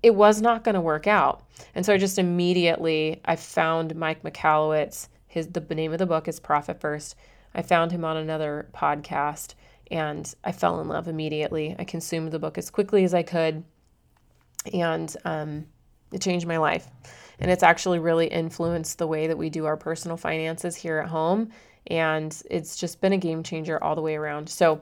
it 0.03 0.15
was 0.15 0.41
not 0.41 0.65
going 0.65 0.75
to 0.75 0.81
work 0.81 1.07
out. 1.07 1.45
And 1.75 1.87
so 1.87 1.95
I 1.95 1.99
just 1.99 2.19
immediately 2.19 3.21
I 3.25 3.37
found 3.37 3.95
Mike 3.95 4.23
Michalowicz. 4.23 5.09
His 5.27 5.49
the 5.49 5.61
name 5.75 5.93
of 5.93 5.99
the 5.99 6.07
book 6.07 6.29
is 6.29 6.41
Profit 6.41 6.81
First. 6.81 7.17
I 7.55 7.63
found 7.63 7.93
him 7.93 8.05
on 8.05 8.17
another 8.17 8.69
podcast 8.75 9.55
and 9.91 10.35
I 10.45 10.53
fell 10.53 10.81
in 10.81 10.89
love 10.89 11.09
immediately. 11.09 11.77
I 11.79 11.85
consumed 11.85 12.33
the 12.33 12.39
book 12.39 12.59
as 12.59 12.71
quickly 12.71 13.05
as 13.05 13.15
I 13.15 13.23
could 13.23 13.65
and 14.75 15.15
um, 15.25 15.67
it 16.13 16.21
changed 16.21 16.47
my 16.47 16.57
life. 16.57 16.89
And 17.39 17.51
it's 17.51 17.63
actually 17.63 17.99
really 17.99 18.27
influenced 18.27 18.99
the 18.99 19.07
way 19.07 19.27
that 19.27 19.37
we 19.37 19.51
do 19.51 19.67
our 19.67 19.77
personal 19.77 20.17
finances 20.17 20.75
here 20.75 20.99
at 20.99 21.09
home. 21.09 21.51
And 21.89 22.41
it's 22.51 22.77
just 22.77 23.01
been 23.01 23.13
a 23.13 23.19
game 23.19 23.43
changer 23.43 23.83
all 23.83 23.95
the 23.95 24.01
way 24.01 24.17
around. 24.17 24.49
So, 24.49 24.81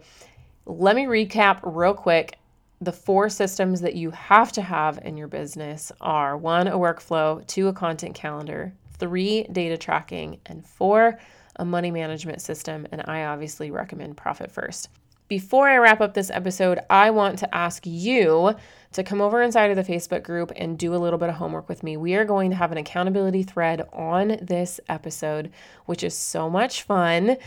let 0.66 0.96
me 0.96 1.04
recap 1.04 1.60
real 1.62 1.92
quick. 1.92 2.38
The 2.80 2.92
four 2.92 3.28
systems 3.28 3.80
that 3.82 3.94
you 3.94 4.10
have 4.10 4.50
to 4.52 4.62
have 4.62 4.98
in 5.04 5.16
your 5.16 5.28
business 5.28 5.92
are 6.00 6.36
one, 6.36 6.68
a 6.68 6.78
workflow, 6.78 7.46
two, 7.46 7.68
a 7.68 7.72
content 7.72 8.14
calendar, 8.14 8.72
three, 8.98 9.44
data 9.44 9.76
tracking, 9.76 10.40
and 10.46 10.64
four, 10.64 11.18
a 11.56 11.64
money 11.64 11.90
management 11.90 12.40
system, 12.40 12.86
and 12.92 13.02
I 13.06 13.24
obviously 13.24 13.70
recommend 13.70 14.16
Profit 14.16 14.50
First. 14.50 14.88
Before 15.26 15.66
I 15.66 15.78
wrap 15.78 16.02
up 16.02 16.12
this 16.12 16.28
episode, 16.28 16.80
I 16.90 17.08
want 17.08 17.38
to 17.38 17.54
ask 17.54 17.86
you 17.86 18.54
to 18.92 19.02
come 19.02 19.22
over 19.22 19.40
inside 19.40 19.70
of 19.70 19.76
the 19.76 19.92
Facebook 19.92 20.22
group 20.22 20.52
and 20.54 20.78
do 20.78 20.94
a 20.94 20.98
little 20.98 21.18
bit 21.18 21.30
of 21.30 21.36
homework 21.36 21.66
with 21.66 21.82
me. 21.82 21.96
We 21.96 22.14
are 22.14 22.26
going 22.26 22.50
to 22.50 22.56
have 22.56 22.72
an 22.72 22.78
accountability 22.78 23.42
thread 23.42 23.88
on 23.94 24.38
this 24.42 24.80
episode, 24.86 25.50
which 25.86 26.04
is 26.04 26.14
so 26.14 26.50
much 26.50 26.82
fun 26.82 27.38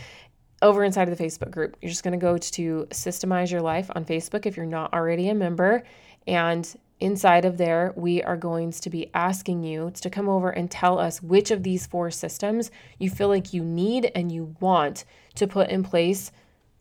over 0.60 0.82
inside 0.82 1.08
of 1.08 1.16
the 1.16 1.24
Facebook 1.24 1.52
group. 1.52 1.76
You're 1.80 1.90
just 1.90 2.02
going 2.02 2.18
to 2.18 2.24
go 2.24 2.36
to 2.36 2.88
Systemize 2.90 3.52
Your 3.52 3.62
Life 3.62 3.92
on 3.94 4.04
Facebook 4.04 4.44
if 4.44 4.56
you're 4.56 4.66
not 4.66 4.92
already 4.92 5.28
a 5.28 5.34
member. 5.34 5.84
And 6.26 6.68
inside 6.98 7.44
of 7.44 7.58
there, 7.58 7.92
we 7.94 8.24
are 8.24 8.36
going 8.36 8.72
to 8.72 8.90
be 8.90 9.08
asking 9.14 9.62
you 9.62 9.92
to 10.00 10.10
come 10.10 10.28
over 10.28 10.50
and 10.50 10.68
tell 10.68 10.98
us 10.98 11.22
which 11.22 11.52
of 11.52 11.62
these 11.62 11.86
four 11.86 12.10
systems 12.10 12.72
you 12.98 13.08
feel 13.08 13.28
like 13.28 13.52
you 13.54 13.62
need 13.62 14.10
and 14.16 14.32
you 14.32 14.56
want 14.58 15.04
to 15.36 15.46
put 15.46 15.70
in 15.70 15.84
place 15.84 16.32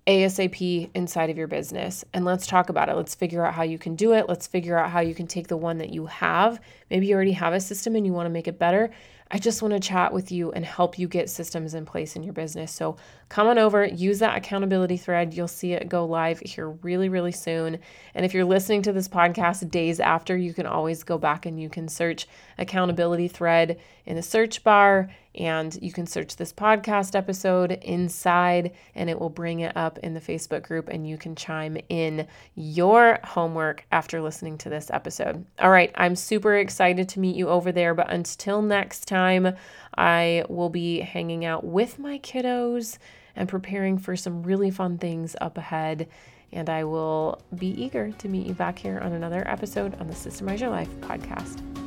ASAP 0.08 0.90
inside 0.94 1.30
of 1.30 1.38
your 1.38 1.48
business. 1.48 2.06
And 2.14 2.24
let's 2.24 2.48
talk 2.48 2.70
about 2.70 2.90
it. 2.90 2.96
Let's 2.96 3.14
figure 3.14 3.46
out 3.46 3.54
how 3.54 3.64
you 3.64 3.78
can 3.78 3.96
do 3.96 4.14
it. 4.14 4.30
Let's 4.30 4.48
figure 4.48 4.78
out 4.78 4.90
how 4.90 5.02
you 5.02 5.14
can 5.14 5.28
take 5.28 5.48
the 5.48 5.58
one 5.58 5.78
that 5.80 5.90
you 5.90 6.06
have. 6.06 6.62
Maybe 6.90 7.08
you 7.08 7.16
already 7.16 7.34
have 7.34 7.54
a 7.54 7.60
system 7.60 7.96
and 7.96 8.06
you 8.06 8.14
want 8.14 8.26
to 8.26 8.32
make 8.32 8.48
it 8.48 8.58
better. 8.58 8.90
I 9.30 9.40
just 9.40 9.62
want 9.62 9.74
to 9.74 9.80
chat 9.82 10.14
with 10.14 10.32
you 10.32 10.54
and 10.54 10.64
help 10.64 10.98
you 10.98 11.10
get 11.10 11.30
systems 11.30 11.74
in 11.74 11.86
place 11.86 12.16
in 12.16 12.24
your 12.24 12.32
business. 12.32 12.72
So 12.72 12.96
come 13.28 13.48
on 13.48 13.58
over, 13.58 13.86
use 13.86 14.20
that 14.20 14.38
accountability 14.38 14.96
thread. 14.96 15.34
You'll 15.34 15.50
see 15.50 15.74
it 15.74 15.90
go 15.90 16.06
live 16.06 16.40
here 16.40 16.70
really, 16.70 17.10
really 17.10 17.34
soon. 17.34 17.80
And 18.16 18.26
if 18.26 18.34
you're 18.34 18.46
listening 18.46 18.84
to 18.84 18.94
this 18.94 19.10
podcast 19.10 19.70
days 19.70 20.00
after, 20.00 20.38
you 20.38 20.54
can 20.54 20.66
always 20.66 21.04
go 21.04 21.18
back 21.18 21.46
and 21.46 21.62
you 21.62 21.68
can 21.68 21.90
search 21.90 22.26
accountability 22.58 23.28
thread 23.28 23.78
in 24.06 24.16
the 24.16 24.24
search 24.24 24.64
bar 24.64 25.10
and 25.38 25.78
you 25.82 25.92
can 25.92 26.08
search 26.08 26.36
this 26.36 26.52
podcast 26.52 27.16
episode 27.16 27.72
inside 27.72 28.74
and 28.96 29.10
it 29.10 29.20
will 29.20 29.30
bring 29.30 29.60
it 29.60 29.76
up 29.78 30.00
in 30.00 30.14
the 30.14 30.20
Facebook 30.20 30.64
group 30.64 30.90
and 30.90 31.08
you 31.08 31.18
can 31.18 31.36
chime 31.36 31.78
in 31.90 32.28
your 32.56 33.20
homework 33.24 33.86
after 33.92 34.22
listening 34.22 34.58
to 34.58 34.70
this 34.70 34.90
episode. 34.92 35.46
All 35.60 35.70
right, 35.70 35.92
I'm 35.96 36.16
super 36.16 36.56
excited 36.56 37.08
to 37.10 37.20
meet 37.20 37.36
you 37.36 37.50
over 37.50 37.72
there, 37.72 37.94
but 37.94 38.12
until 38.12 38.62
next 38.62 39.08
time, 39.08 39.56
I 39.96 40.44
will 40.50 40.70
be 40.70 41.02
hanging 41.02 41.46
out 41.46 41.64
with 41.64 42.00
my 42.00 42.20
kiddos 42.20 42.98
and 43.36 43.48
preparing 43.48 43.98
for 43.98 44.16
some 44.16 44.44
really 44.44 44.72
fun 44.72 44.98
things 44.98 45.36
up 45.40 45.58
ahead. 45.58 46.08
And 46.52 46.70
I 46.70 46.86
will 46.86 47.42
be 47.56 47.70
eager 47.82 48.12
to 48.12 48.30
meet 48.30 48.48
you 48.48 48.54
back 48.54 48.80
here 48.80 49.00
on 49.00 49.12
another 49.12 49.48
episode 49.48 50.00
on 50.00 50.08
the 50.08 50.14
Systemize 50.14 50.62
Your 50.62 50.70
Life 50.70 50.90
podcast. 51.02 51.87